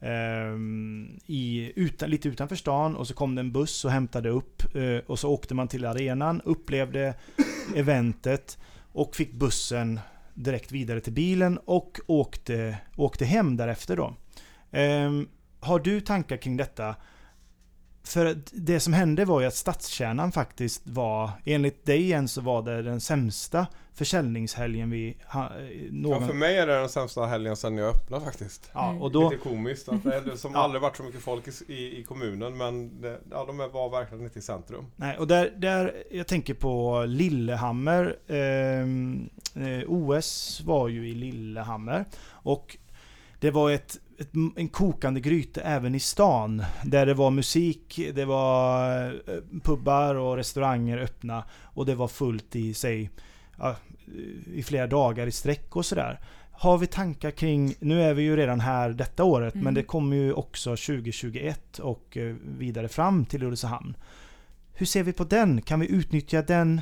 [0.00, 4.76] Um, i, utan, lite utanför stan och så kom det en buss och hämtade upp
[4.76, 7.14] uh, och så åkte man till arenan, upplevde
[7.74, 8.58] eventet
[8.92, 10.00] och fick bussen
[10.34, 14.14] direkt vidare till bilen och åkte, åkte hem därefter då.
[14.78, 15.28] Um,
[15.60, 16.96] har du tankar kring detta?
[18.04, 22.62] För det som hände var ju att stadskärnan faktiskt var, enligt dig igen så var
[22.62, 23.66] det den sämsta
[23.98, 25.16] försäljningshelgen vi...
[25.32, 25.50] Ha,
[25.90, 26.22] någon...
[26.22, 28.70] Ja, för mig är det den sämsta helgen sedan jag öppnade faktiskt.
[28.72, 29.30] Ja, och då...
[29.30, 29.88] Lite komiskt.
[29.88, 30.60] Att det är som ja.
[30.60, 34.38] aldrig varit så mycket folk i, i, kommunen men det, ja, de var verkligen inte
[34.38, 34.86] i centrum.
[34.96, 38.16] Nej, och där, där jag tänker på Lillehammer.
[38.28, 42.04] Ehm, eh, OS var ju i Lillehammer.
[42.28, 42.76] Och
[43.40, 46.64] Det var ett, ett, en kokande gryta även i stan.
[46.84, 51.44] Där det var musik, det var eh, pubbar och restauranger öppna.
[51.74, 53.10] Och det var fullt i, säg,
[53.58, 53.76] ja,
[54.54, 56.20] i flera dagar i sträck och sådär.
[56.52, 59.64] Har vi tankar kring, nu är vi ju redan här detta året, Mm.
[59.64, 63.96] men det kommer ju också 2021 och eh, vidare fram till Ulricehamn.
[64.74, 65.62] Hur ser vi på den?
[65.62, 66.80] Kan vi utnyttja den?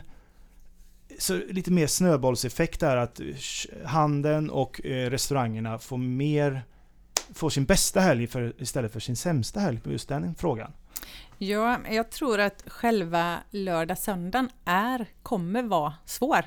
[1.18, 3.26] Så lite mer snöbollseffekt där att eh,
[3.84, 6.62] handeln och eh, restaurangerna får mer
[7.34, 10.72] Får sin bästa helg för, istället för sin sämsta helg på just den frågan.
[11.38, 16.44] Ja, jag tror att själva lördag söndagen är, kommer vara svår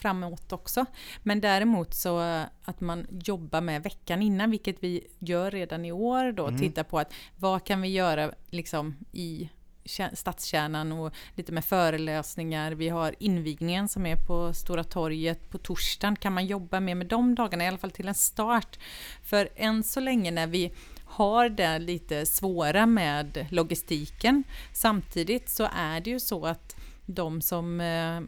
[0.00, 0.84] framåt också.
[1.22, 2.18] Men däremot så
[2.64, 6.60] att man jobbar med veckan innan, vilket vi gör redan i år då, Mm.
[6.60, 9.50] titta på att vad kan vi göra liksom i
[9.84, 12.72] kä- stadskärnan och lite med föreläsningar.
[12.72, 16.16] Vi har invigningen som är på Stora torget på torsdagen.
[16.16, 18.78] Kan man jobba mer med de dagarna, i alla fall till en start?
[19.24, 20.72] För än så länge när vi
[21.04, 24.44] har det lite svåra med logistiken.
[24.72, 28.20] Samtidigt så är det ju så att de som eh,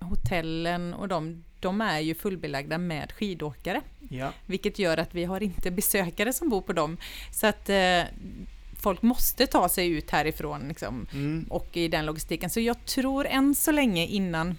[0.00, 3.80] hotellen och de, de är ju fullbelagda med skidåkare.
[4.08, 4.32] Ja.
[4.46, 6.96] Vilket gör att vi har inte besökare som bor på dem.
[7.32, 8.02] Så att eh,
[8.82, 11.46] folk måste ta sig ut härifrån liksom, Mm.
[11.50, 12.50] och i den logistiken.
[12.50, 14.58] Så jag tror än så länge innan,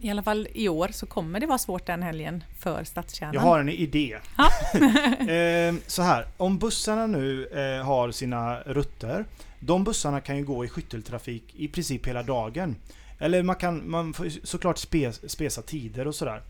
[0.00, 3.34] i alla fall i år, så kommer det vara svårt den helgen för stadskärnan.
[3.34, 4.18] Jag har en idé.
[4.36, 4.50] Ja.
[5.32, 9.24] eh, så här, om bussarna nu eh, har sina rutter.
[9.60, 12.76] De bussarna kan ju gå i skytteltrafik i princip hela dagen.
[13.20, 16.42] Eller man kan man får såklart spes, spesa tider och sådär.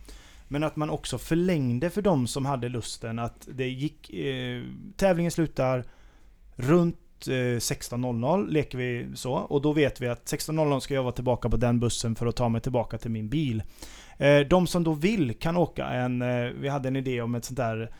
[0.48, 4.10] Men att man också förlängde för de som hade lusten att det gick...
[4.10, 4.62] Eh,
[4.96, 5.84] tävlingen slutar
[6.56, 9.32] runt eh, 16.00 leker vi så.
[9.32, 12.36] Och då vet vi att 16.00 ska jag vara tillbaka på den bussen för att
[12.36, 13.62] ta mig tillbaka till min bil.
[14.18, 16.22] Eh, de som då vill kan åka en...
[16.22, 17.90] Eh, vi hade en idé om ett sånt där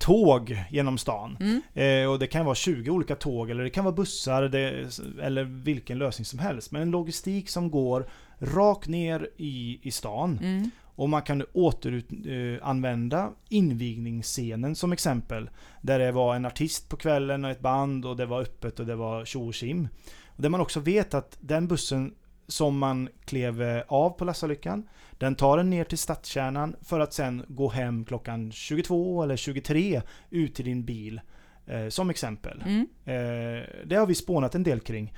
[0.00, 1.36] tåg genom stan.
[1.40, 1.62] Mm.
[1.74, 4.90] Eh, och det kan vara 20 olika tåg eller det kan vara bussar det,
[5.22, 6.72] eller vilken lösning som helst.
[6.72, 8.08] Men en logistik som går
[8.38, 10.38] rakt ner i, i stan.
[10.42, 10.70] Mm.
[10.94, 15.50] Och man kan återanvända invigningsscenen som exempel.
[15.80, 18.86] Där det var en artist på kvällen och ett band och det var öppet och
[18.86, 19.88] det var tjo och tjim.
[20.36, 22.14] Där man också vet att den bussen
[22.46, 24.88] som man klev eh, av på Lassalyckan,
[25.20, 30.02] den tar en ner till stadskärnan för att sen gå hem klockan 22 eller 23
[30.30, 31.20] ut till din bil.
[31.66, 32.62] Eh, som exempel.
[32.66, 32.86] Mm.
[33.04, 35.14] Eh, det har vi spånat en del kring.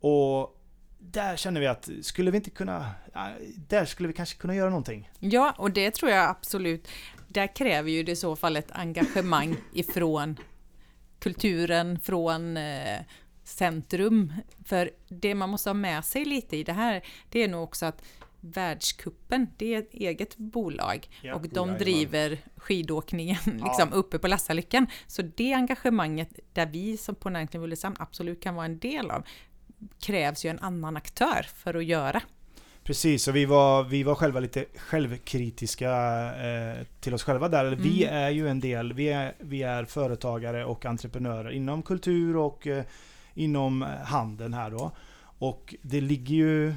[0.00, 0.62] Och
[0.98, 2.90] där känner vi att skulle vi inte kunna...
[3.68, 5.10] Där skulle vi kanske kunna göra någonting.
[5.18, 6.88] Ja, och det tror jag absolut.
[7.28, 10.36] Där kräver ju det i så fall ett engagemang ifrån
[11.18, 13.00] kulturen, från eh,
[13.44, 14.32] centrum.
[14.64, 17.86] För det man måste ha med sig lite i det här, det är nog också
[17.86, 18.02] att
[18.54, 21.78] Världskuppen, det är ett eget bolag Ja, och de jajamän.
[21.78, 23.64] driver skidåkningen Ja.
[23.66, 24.86] liksom uppe på Lassalyckan.
[25.06, 29.22] Så det engagemanget där vi som på Näringsliv Ulricehamn absolut kan vara en del av
[30.00, 32.20] krävs ju en annan aktör för att göra.
[32.82, 35.90] Precis, och vi var, vi var själva lite självkritiska
[36.46, 37.64] eh, till oss själva där.
[37.64, 38.16] Eller Vi Mm.
[38.16, 42.84] är ju en del, vi är, vi är företagare och entreprenörer inom kultur och eh,
[43.34, 44.90] inom handeln här då.
[45.38, 46.74] Och det ligger ju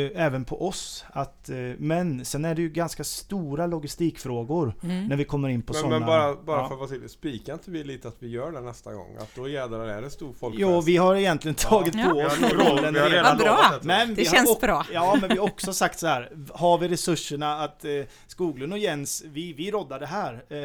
[0.00, 5.06] även på oss att, eh, men sen är det ju ganska stora logistikfrågor Mm.
[5.06, 5.98] när vi kommer in på Men, sådana...
[5.98, 6.66] men bara, bara ja.
[6.68, 9.16] för att vara tydlig, spikar inte vi lite att vi gör det nästa gång?
[9.20, 10.60] Att då jädrar är det stor folkfest?
[10.60, 12.04] Jo, vi har egentligen tagit Ja.
[12.04, 13.46] på oss har, lovat- rollen har Vad bra.
[13.46, 13.84] lovat.
[13.84, 14.86] Men Det vi har känns ock- bra.
[14.92, 16.30] Ja, men vi har också sagt så här.
[16.52, 17.90] Har vi resurserna att eh,
[18.26, 20.34] Skoglund och Jens, vi, vi roddar det här.
[20.34, 20.56] Eh,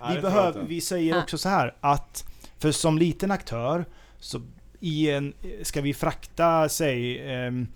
[0.00, 1.22] Nej, vi, behöver, vi säger Ja.
[1.22, 2.24] också så här att
[2.58, 3.84] för som liten aktör
[4.18, 4.40] så
[4.80, 7.66] i en, ska vi frakta, säg ehm,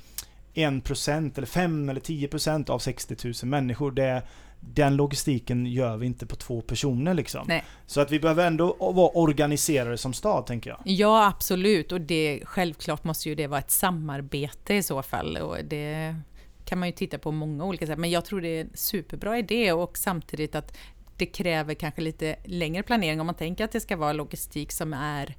[0.55, 3.91] 1% eller 5 eller 10% av 60 000 människor.
[3.91, 4.23] Det,
[4.61, 7.45] den logistiken gör vi inte på två personer liksom.
[7.49, 7.65] Nej.
[7.87, 10.81] Så att vi behöver ändå vara organiserade som stad, tänker jag.
[10.85, 11.93] Ja, absolut.
[11.93, 15.37] Och det, självklart måste ju det vara ett samarbete i så fall.
[15.37, 16.17] Och det
[16.65, 17.99] kan man ju titta på många olika sätt.
[17.99, 20.77] Men jag tror det är en superbra idé och samtidigt att
[21.17, 23.21] det kräver kanske lite längre planering.
[23.21, 25.37] Om man tänker att det ska vara logistik som är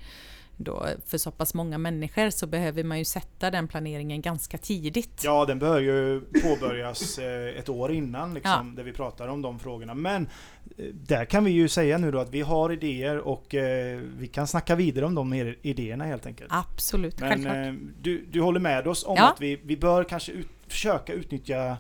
[0.58, 5.22] då för så pass många människor så behöver man ju sätta den planeringen ganska tidigt.
[5.24, 9.60] Ja, den bör ju påbörjas eh, ett år innan liksom, där vi pratar om de
[9.60, 9.94] frågorna.
[9.94, 10.30] Men
[10.78, 14.28] eh, där kan vi ju säga nu då att vi har idéer och eh, vi
[14.28, 16.50] kan snacka vidare om de idéerna helt enkelt.
[16.54, 17.76] Absolut, Men självklart.
[18.02, 19.32] du, du håller med oss om Ja.
[19.32, 21.78] att vi, vi bör kanske ut, försöka utnyttja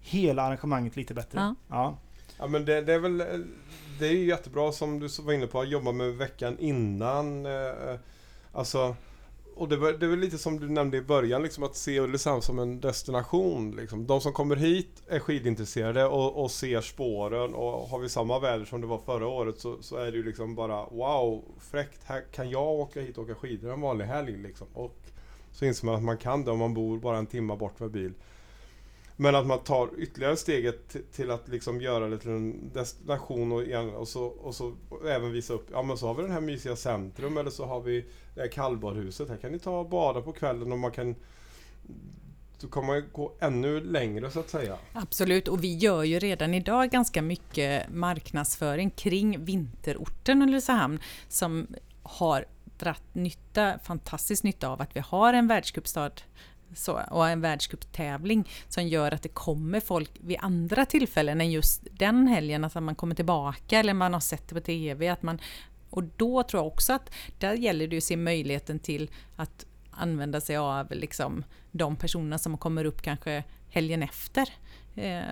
[0.00, 1.38] hela arrangemanget lite bättre.
[1.40, 1.54] Ja.
[1.68, 1.98] Ja.
[2.38, 3.44] Ja men det, det är väl
[3.98, 7.46] det är ju jättebra som du var inne på att jobba med veckan innan.
[7.46, 7.98] Eh, eh,
[8.52, 8.96] alltså
[9.56, 12.42] och det, var, det var lite som du nämnde i början, liksom att se Ulricehamn
[12.42, 13.76] som en destination.
[13.76, 14.06] Liksom.
[14.06, 18.64] De som kommer hit är skidintresserade och, och ser spåren och har vi samma väder
[18.64, 22.04] som det var förra året så, så är det ju liksom bara wow, fräckt.
[22.04, 24.36] Här kan jag åka hit och åka skidor en vanlig helg.
[24.36, 24.66] Liksom.
[24.74, 24.98] Och
[25.52, 27.90] så inser man att man kan det om man bor bara en timme bort med
[27.90, 28.12] bil.
[29.16, 33.62] Men att man tar ytterligare steget till att liksom göra det till en destination och,
[33.62, 34.74] igen, och, så, och så
[35.08, 37.80] även visa upp, ja men så har vi den här mysiga centrum eller så har
[37.80, 39.28] vi det här kallbadhuset.
[39.28, 41.14] Här kan ni ta och bada på kvällen och man kan
[42.58, 44.78] så kommer man gå ännu längre så att säga.
[44.92, 50.98] Absolut, och vi gör ju redan idag ganska mycket marknadsföring kring vinterorten Ulricehamn
[51.28, 51.66] som
[52.02, 52.44] har
[52.78, 56.10] dratt nytta, fantastisk nytta av att vi har en världscupstad
[56.74, 61.86] så, och en världscuptävling som gör att det kommer folk vid andra tillfällen än just
[61.90, 65.08] den helgen, att man kommer tillbaka eller man har sett det på TV.
[65.08, 65.38] Att man,
[65.90, 70.40] och då tror jag också att där gäller det att se möjligheten till att använda
[70.40, 74.48] sig av liksom de personerna som kommer upp kanske helgen efter
[74.94, 75.22] eh,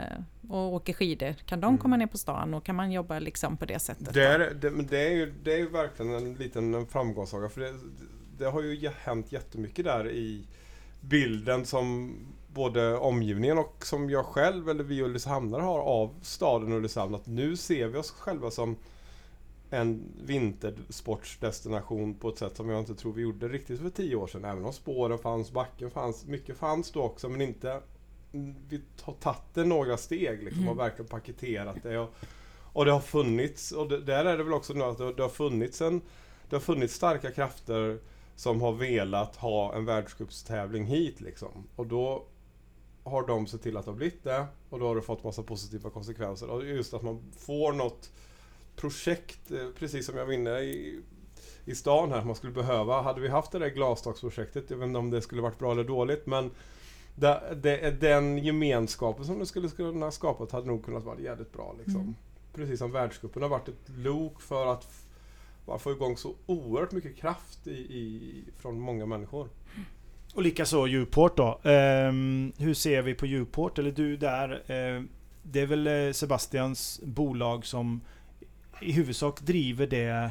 [0.49, 1.33] och åker skidor.
[1.33, 2.07] Kan de komma mm.
[2.07, 4.15] ner på stan och kan man jobba liksom på det sättet?
[4.15, 7.49] Det är, det, det är, ju, det är ju verkligen en liten framgångssaga.
[7.49, 7.75] För det,
[8.39, 10.47] det har ju hänt jättemycket där i
[11.03, 12.17] bilden som
[12.55, 17.15] både omgivningen och som jag själv eller vi Ulricehamnare har av staden Ulricehamn.
[17.15, 18.77] Att nu ser vi oss själva som
[19.71, 24.27] en vintersportsdestination på ett sätt som jag inte tror vi gjorde riktigt för tio år
[24.27, 24.45] sedan.
[24.45, 27.81] Även om spåren fanns, backen fanns, mycket fanns då också men inte...
[28.69, 30.77] Vi har tagit det några steg liksom och mm.
[30.77, 31.99] verkligen paketerat det.
[31.99, 32.15] Och,
[32.73, 35.23] och det har funnits, och det, där är det väl också nu att det, det,
[35.23, 36.01] har funnits en...
[36.49, 37.99] Det har funnits starka krafter
[38.37, 41.69] som har velat ha en världscupstävling hit liksom.
[41.77, 42.25] Och då
[43.05, 45.43] har de sett till att det har blivit det och då har det fått massa
[45.43, 46.51] positiva konsekvenser.
[46.51, 48.11] Och just att man får något
[48.77, 51.01] projekt, eh, precis som jag var inne i,
[51.65, 53.03] i stan här, man skulle behöva.
[53.03, 55.85] Hade vi haft det där glasstaksprojektet, jag vet inte om det skulle varit bra eller
[55.85, 56.51] dåligt, men
[57.15, 61.75] det, det, den gemenskapen som det skulle kunna skapat hade nog kunnat vara jävligt bra.
[61.79, 62.01] Liksom.
[62.01, 62.15] Mm.
[62.53, 64.89] Precis som världscupen har varit ett lok för att
[65.67, 69.49] bara få igång så oerhört mycket kraft i, i, från många människor.
[70.35, 71.61] Och likaså Uport då.
[71.63, 73.79] Um, hur ser vi på Uport?
[73.79, 74.53] Eller du där.
[74.53, 75.03] Uh,
[75.43, 78.01] det är väl eh, Sebastians bolag som
[78.81, 80.31] i huvudsak driver det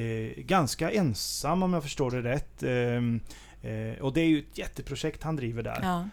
[0.00, 2.62] uh, ganska ensam om jag förstår det rätt.
[2.62, 3.18] Uh,
[4.00, 5.78] och det är ju ett jätteprojekt han driver där.
[5.82, 6.08] Ja.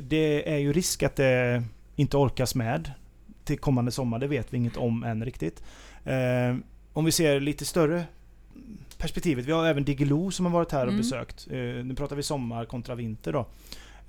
[0.00, 1.64] det är ju risk att det
[1.96, 2.90] inte orkas med
[3.44, 4.18] till kommande sommar.
[4.18, 5.62] Det vet vi inget om än riktigt
[6.94, 8.04] om vi ser lite större
[8.98, 9.44] perspektivet.
[9.44, 10.98] Vi har även Diggiloo som har varit här och mm.
[10.98, 11.46] besökt.
[11.50, 13.46] Eh, nu pratar vi sommar kontra vinter då.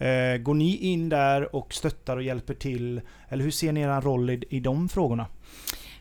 [0.06, 3.02] Eh, går ni in där och stöttar och hjälper till?
[3.30, 5.28] Eller hur ser ni er roll i, i de frågorna?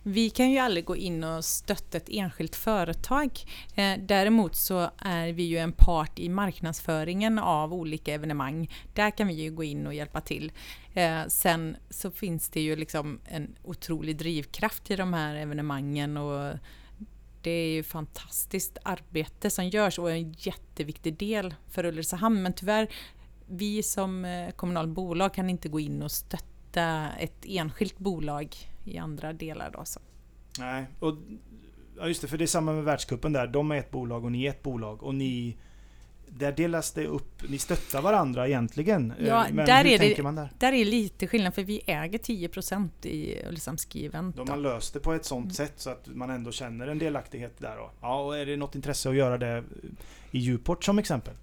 [0.06, 3.30] Vi kan ju aldrig gå in och stötta ett enskilt företag.
[3.74, 8.70] Eh, däremot så är vi ju en part i marknadsföringen av olika evenemang.
[8.94, 10.52] Där kan vi ju gå in och hjälpa till.
[10.94, 16.58] Eh, sen så finns det ju liksom en otrolig drivkraft i de här evenemangen och
[17.42, 22.42] det är ju fantastiskt arbete som görs och en jätteviktig del för Ulricehamn.
[22.42, 22.88] Men tyvärr,
[23.46, 28.98] vi som eh, kommunalt bolag kan inte gå in och stötta ett enskilt bolag i
[28.98, 29.70] andra delar.
[29.70, 30.00] Då, så.
[30.58, 31.14] Nej, och
[31.96, 33.46] ja just det, för det är samma med världskuppen där.
[33.46, 35.02] De är ett bolag och ni är ett bolag.
[35.02, 35.56] Och ni
[36.38, 39.12] där delas det upp, ni stöttar varandra egentligen.
[39.18, 40.48] Ja, Men där hur är tänker det, man där?
[40.58, 44.36] Där är lite skillnad för vi äger 10% i Ulricehamns Event.
[44.36, 45.54] Då har löst det på ett sånt mm.
[45.54, 47.90] sätt så att man ändå känner en delaktighet där då.
[48.00, 49.64] Ja, och är det något intresse att göra det
[50.30, 51.34] i Djuport som exempel?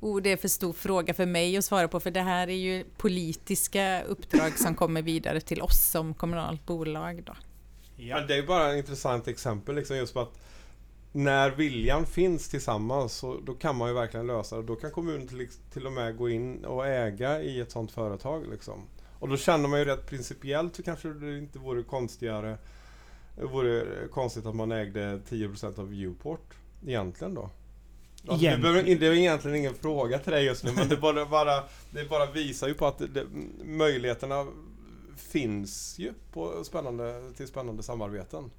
[0.00, 2.54] Oh, det är för stor fråga för mig att svara på för det här är
[2.54, 7.22] ju politiska uppdrag som kommer vidare till oss som kommunalt bolag.
[7.22, 7.36] Då.
[7.96, 8.20] Ja.
[8.20, 10.38] Det är bara ett intressant exempel liksom just på att
[11.12, 14.62] när viljan finns tillsammans så då kan man ju verkligen lösa det.
[14.62, 18.46] Då kan kommunen till, till och med gå in och äga i ett sådant företag.
[18.50, 18.82] Liksom.
[19.18, 22.58] Och då känner man ju rätt principiellt så kanske det inte vore konstigare
[23.36, 26.54] det vore konstigt att man ägde 10% av Viewport
[26.86, 27.50] egentligen då.
[28.28, 31.26] Alltså, det, behöver, det är egentligen ingen fråga till dig just nu men det bara,
[31.26, 33.26] bara, det bara visar ju på att det,
[33.64, 34.46] möjligheterna
[35.16, 38.50] finns ju på spännande, till spännande samarbeten.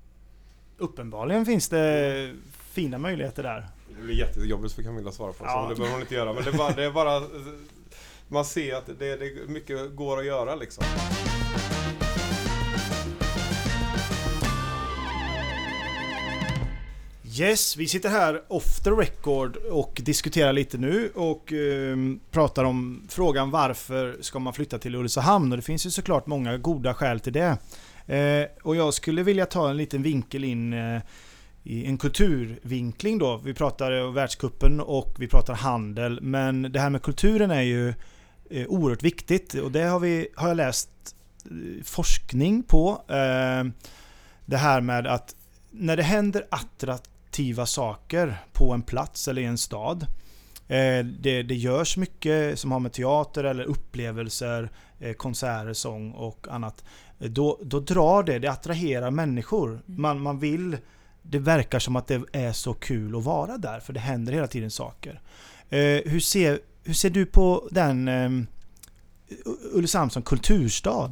[0.77, 2.35] Uppenbarligen finns det
[2.71, 3.67] fina möjligheter där.
[3.97, 5.63] Det blir jättejobbigt för Camilla att svara på, ja.
[5.63, 6.33] så det behöver hon inte göra.
[6.33, 6.71] Men det är bara...
[6.71, 7.21] Det är bara
[8.27, 10.83] man ser att det, det mycket går att göra liksom.
[17.39, 21.97] Yes, vi sitter här off the record och diskuterar lite nu och eh,
[22.31, 25.51] pratar om frågan varför ska man flytta till Ulricehamn?
[25.51, 27.57] Och det finns ju såklart många goda skäl till det.
[28.15, 31.01] Eh, och jag skulle vilja ta en liten vinkel in eh,
[31.63, 33.37] i en kulturvinkling då.
[33.37, 36.21] Vi pratar eh, världskuppen och vi pratar handel.
[36.21, 37.89] Men det här med kulturen är ju
[38.49, 40.89] eh, oerhört viktigt och det har, vi, har jag läst
[41.45, 42.89] eh, forskning på.
[43.07, 43.63] Eh,
[44.45, 45.35] det här med att
[45.71, 46.47] när det händer
[47.27, 50.05] attraktiva saker på en plats eller i en stad.
[50.67, 54.69] Eh, det, det görs mycket som har med teater eller upplevelser,
[54.99, 56.83] eh, konserter, sång och annat.
[57.19, 59.69] Eh, då, då drar det, det attraherar människor.
[59.69, 60.01] Mm.
[60.01, 60.77] Man, man vill
[61.21, 64.47] det verkar som att det är så kul att vara där, för det händer hela
[64.47, 65.21] tiden saker.
[66.05, 68.29] Hur, ser, hur ser du på den eh,
[69.73, 71.11] Ulricehamn som kulturstad?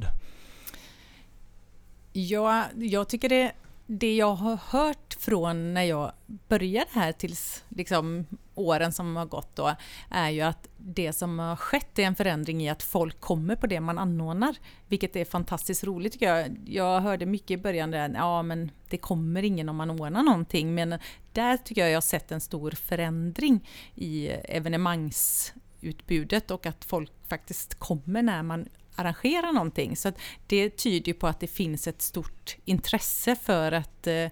[2.13, 3.51] Ja, jag tycker det
[3.87, 8.25] det jag har hört från när jag började här tills liksom
[8.55, 9.75] åren som har gått då
[10.09, 13.67] är ju att det som har skett är en förändring i att folk kommer på
[13.67, 14.55] det man anordnar.
[14.87, 16.57] Vilket är fantastiskt roligt tycker jag.
[16.65, 20.75] Jag hörde mycket i början där, ja men det kommer ingen om man ordnar någonting.
[20.75, 20.99] Men
[21.33, 27.79] där tycker jag jag har sett en stor förändring i evenemangsutbudet och att folk faktiskt
[27.79, 29.97] kommer när man arrangera någonting.
[29.97, 30.11] Så
[30.47, 34.27] det tyder på att det finns ett stort intresse för att eh,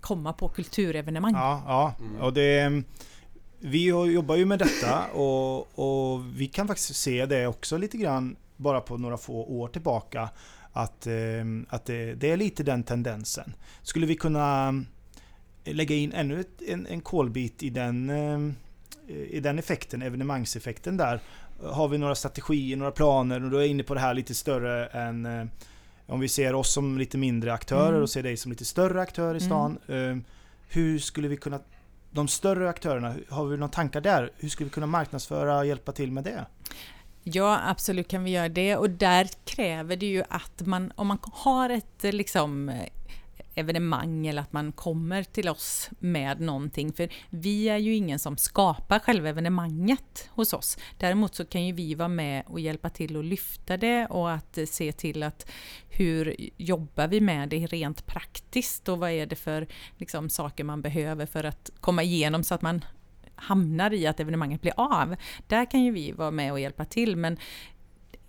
[0.00, 1.34] komma på kulturevenemang.
[1.34, 1.94] Ja, ja.
[2.00, 2.20] Mm.
[2.20, 2.82] och det...
[3.64, 8.36] Vi jobbar ju med detta och, och, vi kan faktiskt se det också lite grann
[8.56, 10.28] bara på några få år tillbaka.
[10.72, 13.54] Att, eh, att det, det är lite den tendensen.
[13.82, 14.74] Skulle vi kunna
[15.64, 18.54] lägga in ännu ett, en, en kolbit i den, eh,
[19.30, 21.20] i den effekten, evenemangseffekten där
[21.64, 24.34] har vi några strategier, några planer och då är jag inne på det här lite
[24.34, 25.46] större än eh,
[26.06, 28.02] om vi ser oss som lite mindre aktörer mm.
[28.02, 29.40] och ser dig som lite större aktör i mm.
[29.40, 29.78] stan.
[29.88, 30.24] Mm.
[30.68, 31.60] hur skulle vi kunna,
[32.10, 34.30] de större aktörerna, har vi några tankar där?
[34.36, 36.46] Hur skulle vi kunna marknadsföra och hjälpa till med det?
[37.24, 41.18] Ja, absolut kan vi göra det och där kräver det ju att man, om man
[41.22, 42.72] har ett liksom
[43.54, 46.92] evenemang eller att man kommer till oss med någonting.
[46.92, 50.78] För vi är ju ingen som skapar själva evenemanget hos oss.
[50.98, 54.58] Däremot så kan ju vi vara med och hjälpa till att lyfta det och att
[54.66, 55.50] se till att
[55.88, 60.82] hur jobbar vi med det rent praktiskt och vad är det för liksom, saker man
[60.82, 62.84] behöver för att komma igenom så att man
[63.34, 65.16] hamnar i att evenemanget blir av.
[65.46, 67.38] Där kan ju vi vara med och hjälpa till men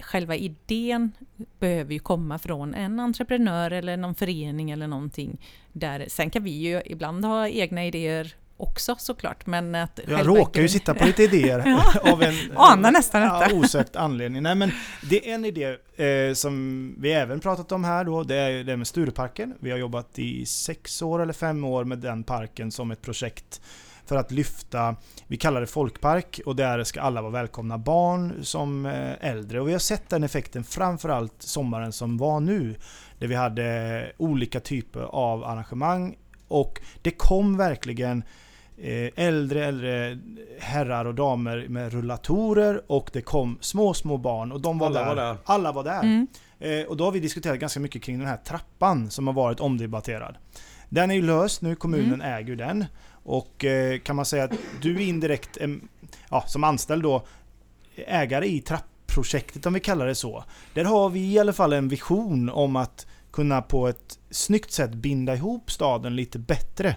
[0.03, 1.11] själva idén
[1.59, 5.41] behöver ju komma från en entreprenör eller någon förening eller någonting.
[5.71, 9.45] Där, sen kan vi ju ibland ha egna idéer också såklart.
[9.45, 11.59] Men att jag råkar ju sitta på lite idéer
[12.11, 14.43] av en Anar nästan ja, osökt anledning.
[14.43, 14.71] Nej, men
[15.09, 18.23] det är en idé eh, som vi även pratat om här då.
[18.23, 19.53] Det är det med Stureparken.
[19.59, 23.61] Vi har jobbat i sex år eller fem år med den parken som ett projekt
[24.05, 24.95] för att lyfta,
[25.27, 29.61] vi kallar det folkpark och där ska alla vara välkomna, barn som eh, äldre.
[29.61, 32.75] Och vi har sett den effekten framförallt sommaren som var nu.
[33.19, 36.15] Där vi hade olika typer av arrangemang
[36.47, 38.23] och det kom verkligen
[38.77, 40.19] eh, äldre, äldre
[40.59, 44.99] herrar och damer med rullatorer och det kom små, små barn och de var, alla
[44.99, 45.07] där.
[45.07, 45.37] var där.
[45.45, 46.03] Alla var där.
[46.03, 46.27] Mm.
[46.59, 49.59] Eh, och då har vi diskuterat ganska mycket kring den här trappan som har varit
[49.59, 50.35] omdebatterad.
[50.89, 52.33] Den är ju löst nu, kommunen mm.
[52.33, 52.85] äger den.
[53.23, 55.57] Och eh, kan man säga att du är indirekt,
[56.29, 57.25] ja, som anställd då,
[57.95, 60.43] ägare i trappprojektet om vi kallar det så.
[60.73, 64.93] Där har vi i alla fall en vision om att kunna på ett snyggt sätt
[64.93, 66.95] binda ihop staden lite bättre.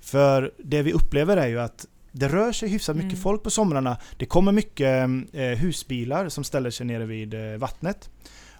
[0.00, 3.22] För det vi upplever är ju att det rör sig hyfsat mycket mm.
[3.22, 3.96] folk på somrarna.
[4.16, 8.10] Det kommer mycket eh, husbilar som ställer sig nere vid eh, vattnet.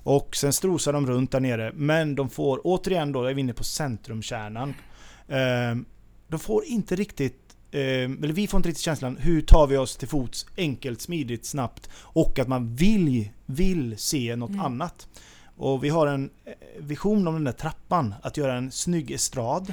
[0.05, 1.73] Och sen strosar de runt där nere.
[1.75, 4.75] Men de får, återigen då, är vi inne på centrumkärnan.
[5.29, 5.75] Eh,
[6.33, 9.97] de får inte riktigt eh, eller vi får inte riktigt känslan, hur tar vi oss
[9.97, 14.61] till fots enkelt, smidigt, snabbt och att man vill, vill se något mm.
[14.61, 15.09] annat.
[15.57, 19.73] Och vi har en eh, vision om den där trappan, att göra en snygg estrad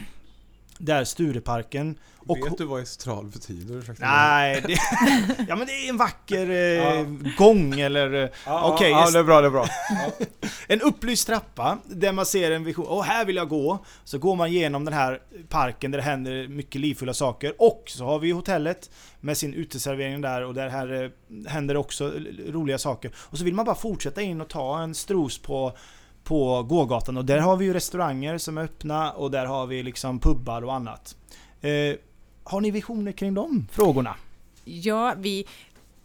[0.80, 1.96] där Stureparken
[2.30, 2.38] och...
[2.38, 3.84] Vet du vad estrad betyder?
[4.00, 4.74] Nej, det,
[5.48, 7.06] ja men det är en vacker eh,
[7.38, 8.14] gång eller...
[8.14, 9.68] Eh, ja, okay, ja, det är bra, det är bra.
[10.68, 12.86] En upplyst trappa där man ser en vision.
[12.90, 13.86] Åh, här vill jag gå.
[14.04, 17.54] Så går man genom den här parken där det händer mycket livfulla saker.
[17.58, 21.10] Och så har vi hotellet med sin uteservering där och där här eh,
[21.52, 22.14] händer också
[22.48, 23.12] roliga saker.
[23.16, 25.78] Och så vill man bara fortsätta in och ta en stros på
[26.30, 29.84] på gågatan och där har vi ju restauranger som är öppna och där har vi
[29.84, 31.16] liksom pubbar och annat.
[31.62, 31.70] Eh,
[32.44, 34.16] har ni visioner kring de frågorna?
[34.66, 35.46] Ja, vi,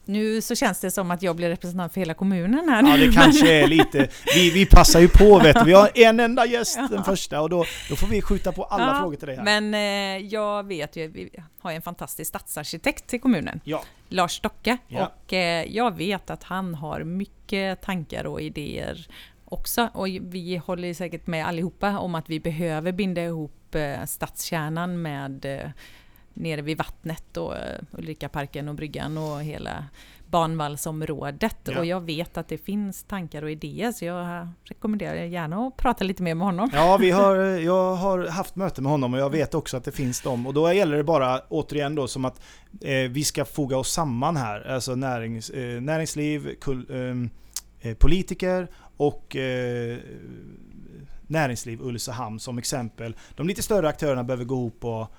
[0.05, 2.83] nu så känns det som att jag blir representant för hela kommunen här.
[2.83, 4.09] Ja, det kanske är lite...
[4.35, 5.64] Vi, vi passar ju på vet du.
[5.64, 6.89] Vi har en enda gäst, ja.
[6.91, 9.45] den första, och då, då får vi skjuta på alla ja, frågor till dig här.
[9.45, 13.61] Men eh, jag vet ju, vi har en fantastisk stadsarkitekt i kommunen.
[13.64, 13.85] Ja.
[14.09, 14.79] Lars Stocke.
[14.89, 19.09] Och eh, jag vet att han har mycket tankar och idéer
[19.55, 19.88] också.
[19.92, 25.44] Och vi håller säkert med allihopa om att vi behöver binda ihop eh, stadskärnan med
[25.44, 25.70] eh,
[26.34, 29.84] nere vid vattnet och eh, Ulrikaparken och bryggan och hela
[30.26, 31.57] banvallsområdet.
[31.64, 31.78] Ja.
[31.78, 36.05] Och jag vet att det finns tankar och idéer så jag rekommenderar gärna att prata
[36.05, 36.70] lite mer med honom.
[36.72, 39.92] Ja, vi har, jag har haft möte med honom och jag vet också att det
[39.92, 40.46] finns dem.
[40.46, 42.40] Och då gäller det bara återigen då som att
[42.80, 44.70] eh, vi ska foga oss samman här.
[44.70, 46.86] Alltså närings, eh, näringsliv, kul,
[47.80, 49.99] eh, politiker och eh,
[51.26, 53.16] näringsliv Ulricehamn som exempel.
[53.34, 55.14] De lite större aktörerna behöver gå ihop och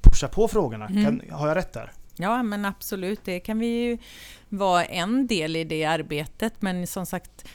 [0.00, 0.86] pusha på frågorna.
[0.86, 1.04] Mm.
[1.04, 1.92] Kan, har jag rätt där?
[2.16, 3.98] Ja men absolut, det kan vi ju
[4.48, 7.48] vara en del i det arbetet men som sagt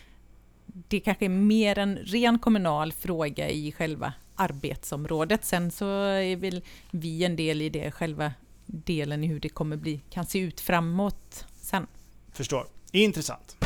[0.66, 5.46] det kanske är mer en ren kommunal fråga i själva arbetsområdet.
[5.46, 8.34] Sen så är väl vi en del i det själva
[8.66, 11.88] delen i hur det kommer bli, kan se ut framåt sen.
[12.34, 12.68] Förstår.
[12.92, 13.58] Intressant.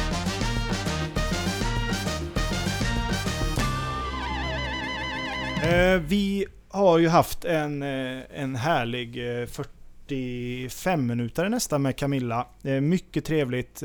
[6.00, 9.14] Vi har ju haft en, eh, en härlig
[9.50, 12.48] 45 eh, minuter nästan med Camilla.
[12.82, 13.84] Mycket trevligt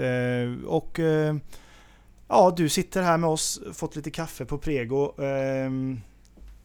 [0.66, 0.99] och
[2.29, 5.12] ja, du sitter här med oss, fått lite kaffe på Prego.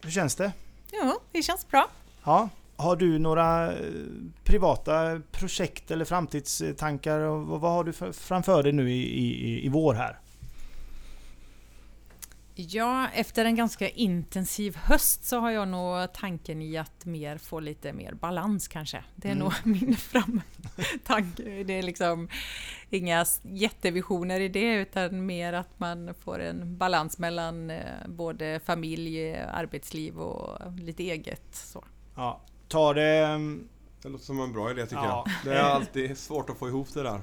[0.02, 0.52] Hur känns det?
[0.92, 1.88] Ja, det känns bra.
[2.24, 2.48] Ja.
[2.76, 3.72] Har du några
[4.44, 7.20] privata projekt eller framtidstankar?
[7.58, 10.18] Vad har du framför dig nu i, i, i vår här?
[12.68, 17.60] Ja, efter en ganska intensiv höst så har jag nog tanken i att mer få
[17.60, 19.04] lite mer balans kanske.
[19.16, 19.44] Det är mm.
[19.44, 21.42] nog min framtanke.
[21.42, 22.28] Det är liksom
[22.90, 29.34] inga jättevisioner i det utan mer att man får en balans mellan eh, både familj,
[29.36, 31.54] arbetsliv och lite eget.
[31.54, 31.84] Så.
[32.16, 33.26] Ja, ta det...
[33.26, 33.68] Mm,
[34.02, 35.24] det låter som en bra idé tycker ja.
[35.26, 35.52] jag.
[35.52, 37.20] Det är alltid svårt att få ihop det där.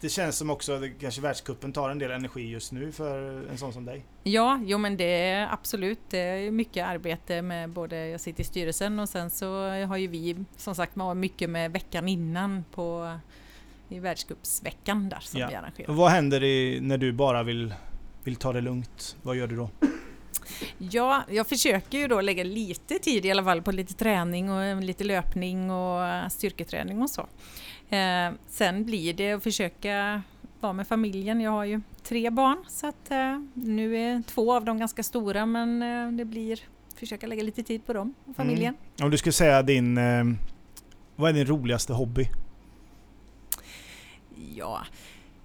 [0.00, 3.58] Det känns som också att kanske världskuppen tar en del energi just nu för en
[3.58, 4.04] sån som dig.
[4.22, 5.98] Ja, jo men det är absolut.
[6.10, 10.06] Det är mycket arbete med både, jag sitter i styrelsen och sen så har ju
[10.06, 13.18] vi som sagt mycket med veckan innan på
[13.88, 15.48] i världscupsveckan där som ja.
[15.48, 15.90] vi arrangerar.
[15.90, 17.74] Och vad händer i, när du bara vill,
[18.24, 19.16] vill ta det lugnt?
[19.22, 19.70] Vad gör du då?
[20.78, 24.82] Ja, jag försöker ju då lägga lite tid i alla fall på lite träning och
[24.82, 27.26] lite löpning och styrketräning och så.
[27.90, 30.22] Eh, sen blir det att försöka
[30.60, 31.40] vara med familjen.
[31.40, 35.46] Jag har ju tre barn så att eh, nu är två av dem ganska stora
[35.46, 36.60] men eh, det blir
[36.94, 38.74] försöka lägga lite tid på dem och familjen.
[38.74, 39.04] Mm.
[39.04, 39.98] Om du skulle säga din...
[39.98, 40.24] Eh,
[41.16, 42.28] vad är din roligaste hobby?
[44.54, 44.86] Ja...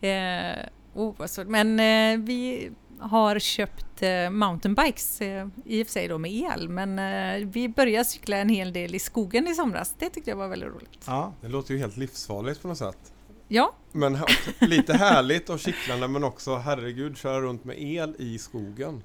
[0.08, 1.14] Eh, oh,
[1.46, 2.72] men eh, vi
[3.02, 7.70] har köpt eh, mountainbikes, eh, i och för sig då med el, men eh, vi
[7.70, 9.95] började cykla en hel del i skogen i somras.
[9.99, 11.04] Det tyckte jag var väldigt roligt.
[11.08, 13.14] Ja, det låter ju helt livsfarligt på något sätt.
[13.47, 13.74] Ja.
[13.91, 14.18] Men
[14.60, 19.04] lite härligt och kittlande men också herregud köra runt med el i skogen.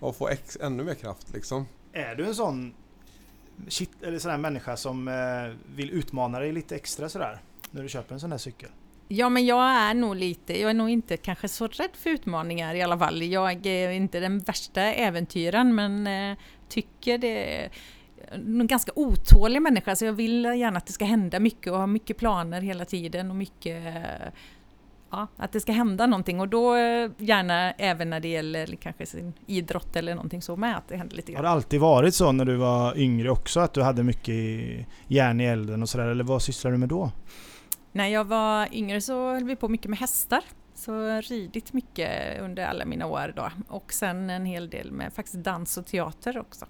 [0.00, 1.66] Och få ex, ännu mer kraft liksom.
[1.92, 2.74] Är du en sån
[3.68, 5.10] shit, eller sån här människa som
[5.76, 7.40] vill utmana dig lite extra sådär?
[7.70, 8.70] När du köper en sån här cykel?
[9.08, 12.74] Ja, men jag är nog lite, jag är nog inte kanske så rädd för utmaningar
[12.74, 13.22] i alla fall.
[13.22, 16.38] Jag är inte den värsta äventyren, men eh,
[16.68, 17.70] tycker det är
[18.32, 21.86] en ganska otålig människa, så jag vill gärna att det ska hända mycket och ha
[21.86, 23.82] mycket planer hela tiden och mycket
[25.14, 29.06] Ja, att det ska hända någonting och då eh, gärna även när det gäller kanske
[29.06, 31.36] sin idrott eller någonting så med att det händer lite grann.
[31.36, 34.34] Har det alltid varit så när du var yngre också att du hade mycket
[35.08, 37.10] järn i elden och sådär eller vad sysslar du med då?
[37.94, 40.44] När jag var yngre så höll vi på mycket med hästar.
[40.74, 43.50] Så ridit mycket under alla mina år då.
[43.68, 46.66] Och sen en hel del med faktiskt dans och teater också.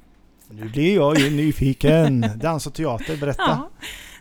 [0.48, 2.24] Nu blir jag ju nyfiken.
[2.36, 3.42] Dans och teater, berätta.
[3.46, 3.70] Ja.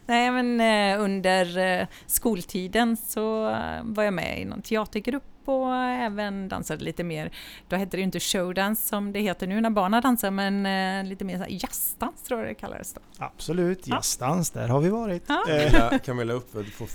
[0.05, 5.75] Nej men eh, under eh, skoltiden så eh, var jag med i någon teatergrupp och
[5.75, 7.31] även dansade lite mer.
[7.67, 11.09] Då hette det ju inte showdance som det heter nu när barnen dansar men eh,
[11.09, 13.01] lite mer jazzdans tror jag det kallades då.
[13.17, 14.61] Absolut, jazzdans, ja.
[14.61, 15.23] där har vi varit.
[15.27, 15.43] Ja.
[15.47, 16.85] Camilla, Camilla uppfödd på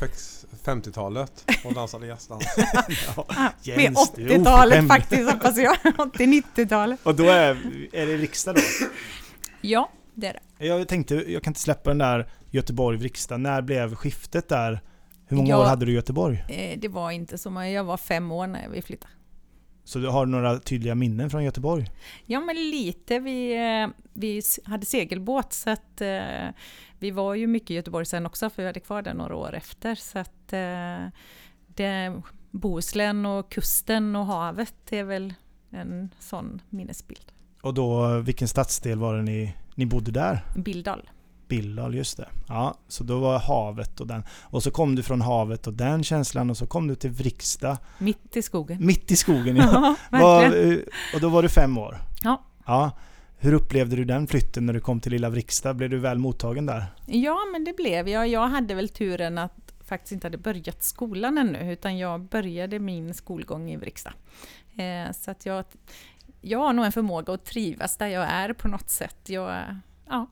[0.64, 2.44] 50-talet och dansade jazzdans.
[3.62, 7.00] ja, med 80-talet faktiskt hoppas jag, 80-90-talet.
[7.02, 7.50] Och då är,
[7.92, 8.60] är det riksdag då?
[9.60, 10.66] Ja, det är det.
[10.66, 13.36] Jag tänkte, jag kan inte släppa den där Göteborg-Vrigstad.
[13.36, 14.80] När blev skiftet där?
[15.26, 16.44] Hur många jag, år hade du i Göteborg?
[16.48, 17.70] Eh, det var inte så många.
[17.70, 19.12] Jag var fem år när vi flyttade.
[19.84, 21.86] Så du har några tydliga minnen från Göteborg?
[22.26, 23.18] Ja, men lite.
[23.18, 26.48] Vi, eh, vi hade segelbåt så att eh,
[26.98, 29.54] vi var ju mycket i Göteborg sen också för vi hade kvar den några år
[29.54, 29.94] efter.
[29.94, 30.48] Så att
[31.66, 35.34] det, Bohuslän och kusten och havet är väl
[35.70, 37.32] en sån minnesbild.
[37.62, 40.44] Och då, vilken stadsdel var det ni, ni bodde där?
[40.56, 41.10] Bildal.
[41.48, 42.28] Billdal, just det.
[42.48, 44.22] Ja, så då var havet och den.
[44.42, 47.78] Och så kom du från havet och den känslan och så kom du till Vriksta.
[47.98, 48.86] Mitt i skogen.
[48.86, 49.96] Mitt i skogen ja.
[50.10, 50.78] Ja, Var, eh,
[51.14, 51.98] och då var du fem år?
[52.22, 52.42] Ja.
[52.66, 52.90] Ja.
[53.40, 55.74] Hur upplevde du den flytten när du kom till lilla Vriksta?
[55.74, 56.84] Blev du väl mottagen där?
[57.06, 58.28] Ja, men det blev jag.
[58.28, 63.14] Jag hade väl turen att faktiskt inte hade börjat skolan ännu, utan jag började min
[63.14, 64.12] skolgång i Vriksta.
[64.76, 65.64] Eh, så att jag,
[66.40, 69.18] jag har nog en förmåga att trivas där jag är på något sätt.
[69.26, 69.64] Jag,
[70.08, 70.26] ja,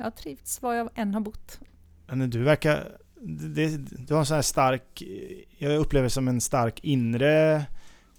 [0.00, 1.60] jag har trivts var jag än har bott.
[2.06, 2.96] Men du verkar...
[3.22, 3.76] Det,
[4.06, 5.02] du har en sån här stark...
[5.58, 7.64] Jag upplever som en stark inre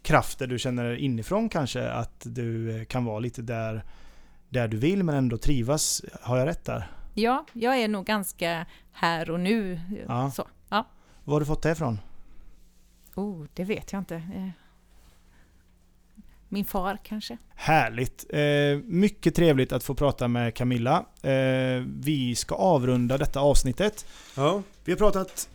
[0.02, 3.84] kraft där du känner inifrån kanske att du eh, kan vara lite där,
[4.50, 6.02] där du vill men ändå trivas.
[6.22, 6.92] Har jag rätt där?
[7.14, 9.80] Ja, jag är nog ganska här och nu.
[10.08, 10.32] Ja.
[10.32, 10.88] Så, ja.
[11.24, 12.00] Var har du fått det ifrån?
[13.16, 14.52] Oh, det vet jag inte.
[16.54, 17.38] Min far kanske?
[17.56, 18.26] Härligt!
[18.30, 18.41] Eh,
[18.86, 21.06] mycket trevligt att få prata med Camilla.
[21.22, 24.06] Eh, vi ska avrunda detta avsnittet.
[24.36, 24.64] Ja.
[24.84, 25.49] Vi har pratat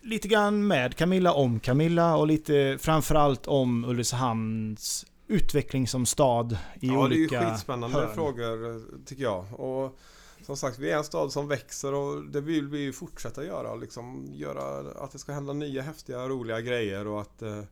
[0.00, 6.56] lite grann med Camilla om Camilla och lite framförallt om Ulricehamns utveckling som stad i
[6.80, 8.14] ja, det är ju olika skitspännande hörn.
[8.14, 9.60] frågor tycker jag.
[9.60, 9.98] Och
[10.42, 13.74] som sagt, vi är en stad som växer och det vill vi ju fortsätta göra.
[13.74, 17.62] Liksom göra att det ska hända nya häftiga, roliga grejer och att eh,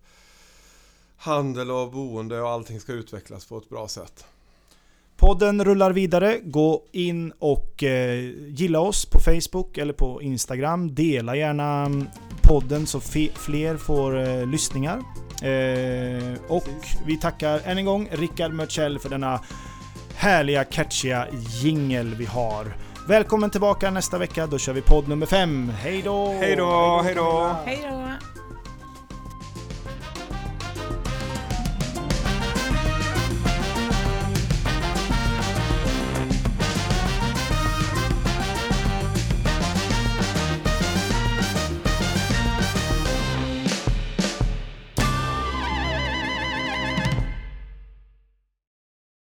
[1.22, 4.24] handel och boende och allting ska utvecklas på ett bra sätt.
[5.16, 6.38] Podden rullar vidare.
[6.42, 8.18] Gå in och eh,
[8.48, 10.94] gilla oss på Facebook eller på Instagram.
[10.94, 12.08] Dela gärna mm,
[12.42, 13.00] podden så
[13.34, 14.96] fler får eh, lyssningar.
[15.42, 16.98] Eh, och Precis.
[17.06, 19.40] vi tackar än en gång Rickard Mörtsell för denna
[20.14, 21.26] härliga catchiga
[21.62, 22.76] jingel vi har.
[23.08, 24.46] Välkommen tillbaka nästa vecka.
[24.46, 25.68] Då kör vi podd nummer fem.
[25.68, 26.26] Hej då!
[26.26, 27.22] Hej då, hej då!
[27.22, 27.58] Camilla.
[27.64, 28.41] Hej då!